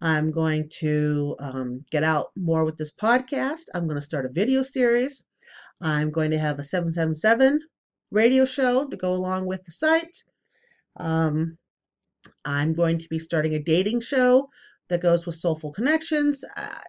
I'm 0.00 0.30
going 0.30 0.68
to 0.80 1.36
um, 1.38 1.84
get 1.90 2.04
out 2.04 2.30
more 2.36 2.64
with 2.64 2.76
this 2.76 2.92
podcast. 2.92 3.64
I'm 3.74 3.86
going 3.86 3.98
to 3.98 4.04
start 4.04 4.26
a 4.26 4.30
video 4.30 4.62
series. 4.62 5.24
I'm 5.80 6.10
going 6.10 6.30
to 6.30 6.38
have 6.38 6.58
a 6.58 6.62
777 6.62 7.60
radio 8.10 8.44
show 8.44 8.86
to 8.86 8.96
go 8.96 9.14
along 9.14 9.46
with 9.46 9.64
the 9.64 9.72
site. 9.72 10.24
Um, 10.98 11.58
I'm 12.44 12.74
going 12.74 12.98
to 12.98 13.08
be 13.08 13.18
starting 13.18 13.54
a 13.54 13.62
dating 13.62 14.00
show 14.00 14.48
that 14.88 15.02
goes 15.02 15.26
with 15.26 15.34
Soulful 15.34 15.72
Connections. 15.72 16.44
I, 16.56 16.82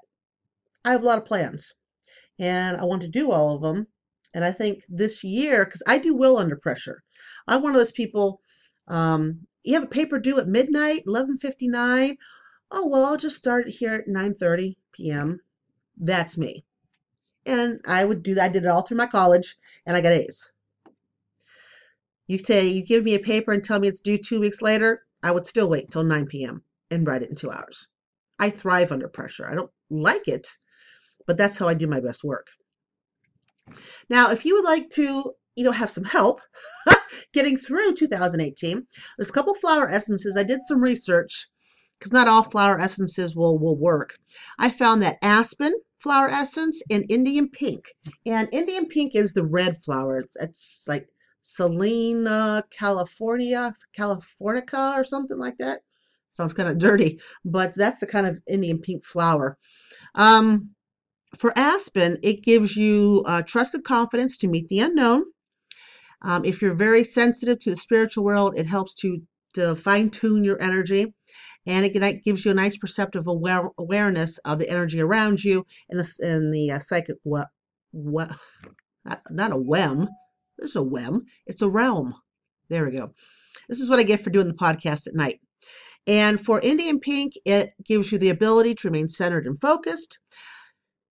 I 0.86 0.92
have 0.92 1.04
a 1.04 1.06
lot 1.06 1.18
of 1.18 1.26
plans 1.26 1.74
and 2.40 2.78
I 2.78 2.84
want 2.86 3.02
to 3.02 3.08
do 3.08 3.32
all 3.32 3.56
of 3.56 3.62
them 3.62 3.88
and 4.38 4.46
I 4.46 4.52
think 4.52 4.84
this 4.88 5.24
year, 5.24 5.66
because 5.66 5.82
I 5.88 5.98
do 5.98 6.16
well 6.16 6.38
under 6.38 6.56
pressure, 6.56 7.02
I'm 7.48 7.64
one 7.64 7.72
of 7.72 7.80
those 7.80 7.92
people. 7.92 8.42
Um, 8.88 9.48
you 9.64 9.74
have 9.74 9.84
a 9.84 9.88
paper 9.88 10.20
due 10.20 10.38
at 10.40 10.48
midnight, 10.48 11.06
11:59. 11.08 12.18
Oh 12.70 12.88
well, 12.88 13.06
I'll 13.06 13.18
just 13.18 13.38
start 13.38 13.68
here 13.68 13.94
at 13.94 14.08
9:30 14.08 14.76
p.m. 14.92 15.40
That's 15.98 16.38
me, 16.38 16.66
and 17.46 17.80
I 17.86 18.04
would 18.04 18.24
do 18.24 18.34
that. 18.36 18.44
I 18.44 18.50
did 18.50 18.66
it 18.66 18.70
all 18.70 18.82
through 18.82 18.98
my 18.98 19.08
college, 19.08 19.58
and 19.86 19.96
I 19.96 20.02
got 20.02 20.12
A's. 20.12 20.52
You 22.28 22.40
say 22.40 22.68
you 22.68 22.84
give 22.84 23.06
me 23.06 23.16
a 23.16 23.20
paper 23.20 23.54
and 23.54 23.64
tell 23.64 23.80
me 23.80 23.88
it's 23.88 24.02
due 24.02 24.18
two 24.18 24.42
weeks 24.42 24.62
later, 24.62 25.06
I 25.24 25.32
would 25.32 25.48
still 25.48 25.70
wait 25.70 25.90
till 25.90 26.04
9 26.04 26.28
p.m. 26.28 26.62
and 26.92 27.08
write 27.08 27.24
it 27.24 27.30
in 27.30 27.36
two 27.36 27.52
hours. 27.52 27.88
I 28.38 28.50
thrive 28.50 28.92
under 28.92 29.08
pressure. 29.08 29.50
I 29.50 29.56
don't 29.56 29.72
like 29.90 30.28
it, 30.28 30.48
but 31.26 31.38
that's 31.38 31.58
how 31.58 31.70
I 31.70 31.74
do 31.74 31.88
my 31.88 32.02
best 32.02 32.24
work. 32.24 32.48
Now, 34.10 34.32
if 34.32 34.44
you 34.46 34.56
would 34.56 34.66
like 34.66 34.90
to, 34.92 35.34
you 35.56 35.64
know, 35.64 35.72
have 35.72 35.90
some 35.90 36.04
help 36.04 36.42
getting 37.34 37.58
through 37.58 37.96
2018, 37.96 38.86
there's 39.18 39.30
a 39.30 39.34
couple 39.34 39.54
flower 39.54 39.90
essences. 39.90 40.36
I 40.36 40.44
did 40.44 40.62
some 40.64 40.82
research 40.82 41.48
because 41.98 42.14
not 42.14 42.28
all 42.28 42.44
flower 42.44 42.80
essences 42.80 43.36
will 43.36 43.58
will 43.58 43.78
work. 43.78 44.18
I 44.60 44.70
found 44.70 45.02
that 45.02 45.18
aspen 45.22 45.74
flower 46.00 46.30
essence 46.30 46.82
and 46.90 47.06
Indian 47.10 47.50
pink. 47.50 47.90
And 48.26 48.48
Indian 48.52 48.88
pink 48.88 49.16
is 49.16 49.34
the 49.34 49.44
red 49.44 49.84
flower. 49.84 50.20
It's, 50.20 50.36
it's 50.40 50.86
like 50.88 51.08
Selena 51.42 52.64
California, 52.72 53.74
Californica 53.98 54.96
or 54.96 55.04
something 55.04 55.38
like 55.38 55.58
that. 55.58 55.82
Sounds 56.30 56.54
kind 56.54 56.70
of 56.70 56.78
dirty, 56.78 57.20
but 57.46 57.74
that's 57.76 58.00
the 58.00 58.06
kind 58.06 58.28
of 58.28 58.38
Indian 58.48 58.80
pink 58.80 59.04
flower. 59.04 59.58
Um, 60.16 60.72
for 61.38 61.58
Aspen, 61.58 62.18
it 62.22 62.44
gives 62.44 62.76
you 62.76 63.24
uh, 63.26 63.42
trusted 63.42 63.84
confidence 63.84 64.38
to 64.38 64.48
meet 64.48 64.68
the 64.68 64.82
unknown. 64.82 65.24
Um, 66.22 66.46
if 66.46 66.62
you're 66.62 66.74
very 66.74 67.04
sensitive 67.04 67.60
to 67.60 67.72
the 67.72 67.76
spiritual 67.76 68.24
world, 68.24 68.58
it 68.58 68.66
helps 68.68 68.94
to, 68.96 69.22
to 69.54 69.76
fine 69.76 70.10
tune 70.10 70.44
your 70.44 70.62
energy. 70.62 71.14
And 71.68 71.86
it 71.86 72.24
gives 72.24 72.46
you 72.46 72.52
a 72.52 72.54
nice 72.54 72.78
perceptive 72.78 73.28
aware, 73.28 73.70
awareness 73.78 74.38
of 74.40 74.58
the 74.58 74.70
energy 74.70 75.02
around 75.02 75.44
you 75.44 75.66
and 75.90 76.00
the, 76.00 76.26
and 76.26 76.54
the 76.54 76.72
uh, 76.72 76.80
psychic, 76.80 77.18
what, 77.24 77.50
what, 77.92 78.32
not, 79.06 79.22
not 79.30 79.52
a 79.52 79.58
WEM, 79.58 80.08
there's 80.58 80.78
a 80.78 80.82
WEM, 80.82 81.26
it's 81.46 81.62
a 81.62 81.70
realm. 81.70 82.16
There 82.70 82.86
we 82.86 82.96
go. 82.96 83.14
This 83.68 83.82
is 83.82 83.90
what 83.90 84.00
I 84.00 84.04
get 84.04 84.24
for 84.24 84.30
doing 84.30 84.48
the 84.48 84.54
podcast 84.54 85.08
at 85.08 85.16
night. 85.16 85.42
And 86.08 86.40
for 86.40 86.62
Indian 86.62 87.02
Pink, 87.02 87.34
it 87.44 87.72
gives 87.84 88.14
you 88.14 88.18
the 88.18 88.30
ability 88.30 88.76
to 88.76 88.88
remain 88.88 89.10
centered 89.10 89.46
and 89.46 89.60
focused 89.60 90.20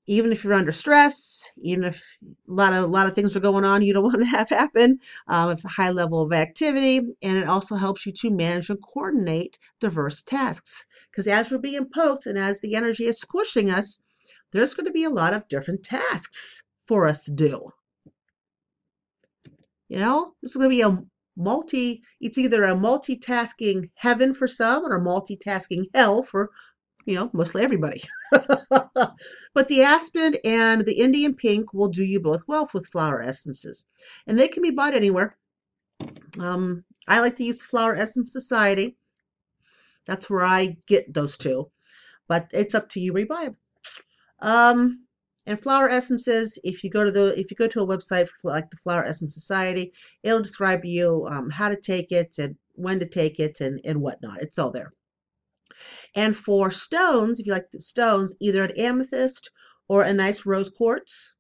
even 0.07 0.31
if 0.33 0.45
you're 0.45 0.53
under 0.53 0.73
stress, 0.73 1.43
even 1.63 1.85
if 1.85 2.03
a 2.23 2.53
lot 2.53 2.73
of 2.73 2.85
a 2.85 2.87
lot 2.87 3.07
of 3.07 3.15
things 3.15 3.37
are 3.37 3.41
going 3.41 3.65
on 3.65 3.83
you 3.83 3.93
don't 3.93 4.03
want 4.11 4.19
to 4.19 4.25
have 4.25 4.49
happen, 4.49 4.99
um, 5.29 5.49
with 5.49 5.65
a 5.65 5.69
high 5.69 5.91
level 5.91 6.23
of 6.23 6.33
activity, 6.33 6.99
and 7.23 7.37
it 7.37 7.49
also 7.49 7.75
helps 7.75 8.07
you 8.07 8.13
to 8.13 8.31
manage 8.31 8.71
and 8.71 8.83
coordinate 8.83 9.59
diverse 9.81 10.23
tasks. 10.23 10.85
Because 11.11 11.27
as 11.27 11.51
we're 11.51 11.59
being 11.59 11.89
poked 11.93 12.27
and 12.27 12.39
as 12.39 12.61
the 12.61 12.75
energy 12.75 13.05
is 13.05 13.19
squishing 13.19 13.71
us, 13.71 14.01
there's 14.53 14.75
going 14.75 14.87
to 14.87 14.93
be 14.93 15.05
a 15.05 15.11
lot 15.11 15.35
of 15.35 15.49
different 15.49 15.83
tasks 15.83 16.63
for 16.87 17.07
us 17.07 17.25
to 17.25 17.33
do. 17.33 17.71
You 19.89 19.99
know, 19.99 20.35
this 20.43 20.53
is 20.53 20.57
going 20.57 20.71
to 20.71 20.77
be 20.77 20.83
a 20.83 21.03
multi. 21.37 22.03
It's 22.21 22.39
either 22.39 22.65
a 22.65 22.75
multitasking 22.75 23.91
heaven 23.95 24.35
for 24.35 24.49
some 24.49 24.85
or 24.85 24.97
a 24.97 25.01
multitasking 25.01 25.85
hell 25.95 26.23
for 26.23 26.51
you 27.07 27.15
know, 27.15 27.31
mostly 27.33 27.63
everybody. 27.63 28.03
but 29.57 29.69
the 29.69 29.85
aspen 29.85 30.37
and 30.45 30.85
the 30.85 31.01
Indian 31.01 31.35
pink 31.35 31.73
will 31.73 31.89
do 31.89 32.05
you 32.05 32.21
both 32.21 32.43
well 32.47 32.69
with 32.75 32.87
flower 32.89 33.23
essences. 33.23 33.87
And 34.27 34.39
they 34.39 34.49
can 34.49 34.63
be 34.63 34.71
bought 34.71 34.93
anywhere. 34.93 35.35
Um, 36.39 36.85
I 37.09 37.21
like 37.21 37.39
to 37.39 37.45
use 37.45 37.63
Flower 37.63 37.97
Essence 37.97 38.35
Society. 38.35 38.99
That's 40.05 40.29
where 40.29 40.45
I 40.45 40.77
get 40.87 41.15
those 41.15 41.39
two. 41.39 41.71
But 42.29 42.51
it's 42.53 42.75
up 42.75 42.91
to 42.91 43.01
you 43.01 43.15
where 43.15 43.23
you 43.23 43.29
buy 43.29 43.45
them. 43.45 43.57
Um, 44.41 45.07
and 45.47 45.59
flower 45.59 45.89
essences, 45.89 46.59
if 46.63 46.85
you 46.85 46.91
go 46.91 47.05
to 47.05 47.11
the 47.11 47.41
if 47.41 47.51
you 47.51 47.57
go 47.57 47.67
to 47.69 47.81
a 47.81 47.87
website 47.87 48.29
like 48.45 48.69
the 48.69 48.77
Flower 48.77 49.07
Essence 49.07 49.33
Society, 49.33 49.95
it'll 50.23 50.43
describe 50.43 50.85
you 50.85 51.27
um, 51.31 51.49
how 51.49 51.71
to 51.71 51.81
take 51.81 52.13
it 52.13 52.35
and 52.39 52.57
when 52.75 53.01
to 53.01 53.07
take 53.07 53.41
it 53.41 53.63
and, 53.63 53.81
and 53.87 54.03
whatnot. 54.03 54.43
It's 54.43 54.59
all 54.59 54.71
there. 54.71 54.93
And 56.15 56.37
for 56.37 56.71
stones, 56.71 57.41
if 57.41 57.47
you 57.47 57.53
like 57.53 57.71
the 57.71 57.81
stones, 57.81 58.35
either 58.41 58.65
an 58.65 58.79
amethyst 58.79 59.51
or 59.89 60.03
a 60.03 60.13
nice 60.13 60.47
rose 60.47 60.71
quartz, 60.71 61.35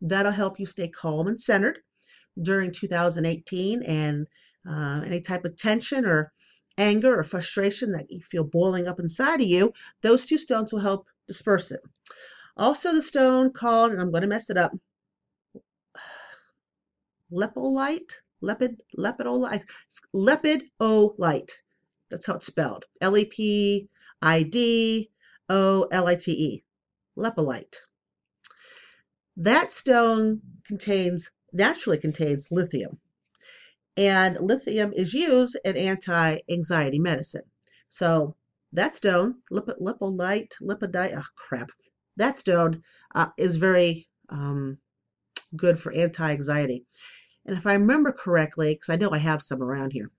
that'll 0.00 0.32
help 0.32 0.58
you 0.60 0.66
stay 0.66 0.88
calm 0.88 1.26
and 1.26 1.40
centered 1.40 1.80
during 2.40 2.70
2018 2.70 3.82
and 3.82 4.26
uh, 4.68 5.02
any 5.04 5.20
type 5.20 5.44
of 5.44 5.56
tension 5.56 6.04
or 6.04 6.32
anger 6.76 7.18
or 7.18 7.24
frustration 7.24 7.92
that 7.92 8.10
you 8.10 8.20
feel 8.20 8.44
boiling 8.44 8.86
up 8.86 9.00
inside 9.00 9.40
of 9.40 9.46
you, 9.46 9.72
those 10.02 10.24
two 10.24 10.38
stones 10.38 10.72
will 10.72 10.80
help 10.80 11.06
disperse 11.26 11.70
it. 11.70 11.80
Also, 12.56 12.92
the 12.92 13.02
stone 13.02 13.52
called, 13.52 13.92
and 13.92 14.00
I'm 14.00 14.10
going 14.10 14.22
to 14.22 14.28
mess 14.28 14.50
it 14.50 14.56
up, 14.56 14.72
lepidolite, 17.32 18.12
lepid, 18.42 18.78
lepidolite, 18.96 19.64
lepidolite. 20.14 21.50
That's 22.10 22.26
how 22.26 22.34
it's 22.34 22.46
spelled. 22.46 22.84
L 23.00 23.16
E 23.16 23.24
P 23.24 23.88
I 24.22 24.42
D 24.42 25.10
O 25.48 25.88
L 25.90 26.06
I 26.06 26.14
T 26.14 26.32
E. 26.32 26.64
Lepidolite. 27.16 27.76
That 29.36 29.72
stone 29.72 30.40
contains 30.66 31.30
naturally 31.52 31.98
contains 31.98 32.48
lithium. 32.50 32.98
And 33.96 34.38
lithium 34.40 34.92
is 34.92 35.12
used 35.12 35.56
in 35.64 35.76
anti-anxiety 35.76 36.98
medicine. 36.98 37.42
So 37.88 38.36
that 38.72 38.94
stone, 38.94 39.36
lipid, 39.50 39.80
lipolite, 39.80 40.52
lipidite, 40.60 41.16
oh 41.16 41.24
crap, 41.34 41.70
that 42.16 42.38
stone 42.38 42.82
uh, 43.14 43.28
is 43.36 43.56
very 43.56 44.08
um, 44.28 44.78
good 45.56 45.80
for 45.80 45.92
anti-anxiety. 45.92 46.84
And 47.46 47.56
if 47.56 47.66
I 47.66 47.72
remember 47.72 48.12
correctly, 48.12 48.74
because 48.74 48.90
I 48.90 48.96
know 48.96 49.10
I 49.10 49.18
have 49.18 49.42
some 49.42 49.62
around 49.62 49.92
here, 49.92 50.10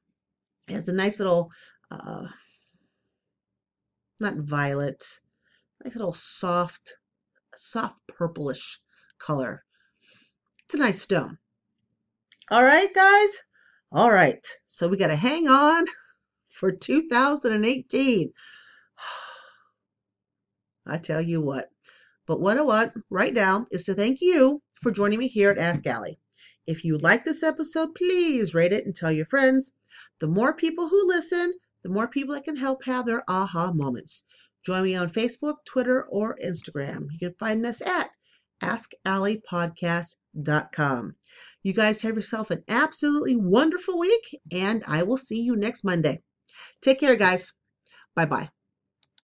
it 0.67 0.73
has 0.73 0.89
a 0.89 0.93
nice 0.93 1.19
little, 1.19 1.52
uh, 1.91 2.28
not 4.19 4.38
violet, 4.38 5.04
nice 5.84 5.95
little 5.95 6.13
soft, 6.13 6.93
soft 7.56 7.99
purplish 8.08 8.80
color. 9.17 9.63
It's 10.65 10.73
a 10.73 10.78
nice 10.78 11.02
stone. 11.02 11.38
All 12.52 12.63
right, 12.63 12.93
guys. 12.93 13.30
All 13.91 14.12
right. 14.12 14.45
So 14.67 14.88
we 14.88 14.97
got 14.97 15.08
to 15.08 15.15
hang 15.15 15.47
on 15.47 15.86
for 16.49 16.71
2018. 16.71 18.34
I 20.86 20.97
tell 20.97 21.21
you 21.21 21.41
what. 21.41 21.69
But 22.25 22.39
what 22.39 22.58
I 22.58 22.62
want 22.62 22.93
right 23.10 23.34
now 23.34 23.65
is 23.71 23.86
to 23.86 23.95
thank 23.95 24.21
you 24.21 24.62
for 24.82 24.91
joining 24.91 25.19
me 25.19 25.28
here 25.28 25.49
at 25.49 25.58
Ask 25.58 25.88
Allie. 25.88 26.19
If 26.67 26.84
you 26.84 26.97
like 26.99 27.25
this 27.25 27.41
episode, 27.41 27.95
please 27.95 28.54
rate 28.54 28.73
it 28.73 28.86
and 28.86 28.95
tell 28.95 29.12
your 29.12 29.25
friends. 29.25 29.73
The 30.19 30.28
more 30.28 30.54
people 30.54 30.88
who 30.88 31.08
listen, 31.08 31.54
the 31.84 31.89
more 31.89 32.08
people 32.08 32.36
that 32.36 32.44
can 32.44 32.58
help 32.58 32.84
have 32.86 33.06
their 33.06 33.24
aha 33.30 33.72
moments. 33.72 34.24
Join 34.65 34.84
me 34.84 34.96
on 34.96 35.10
Facebook, 35.10 35.56
Twitter, 35.65 36.04
or 36.04 36.38
Instagram. 36.44 37.08
You 37.12 37.20
can 37.20 37.34
find 37.39 37.63
this 37.63 37.82
at 37.82 38.10
AskAlliePodcast.com. 38.62 41.15
You 41.63 41.74
guys 41.74 42.02
have 42.02 42.15
yourself 42.15 42.52
an 42.52 42.63
absolutely 42.68 43.36
wonderful 43.36 44.00
week, 44.00 44.39
and 44.52 44.84
I 44.86 45.02
will 45.04 45.18
see 45.18 45.42
you 45.42 45.56
next 45.56 45.84
Monday. 45.84 46.22
Take 46.82 47.00
care, 47.00 47.15
guys. 47.15 47.54
Bye 48.15 48.26
bye. 48.26 48.50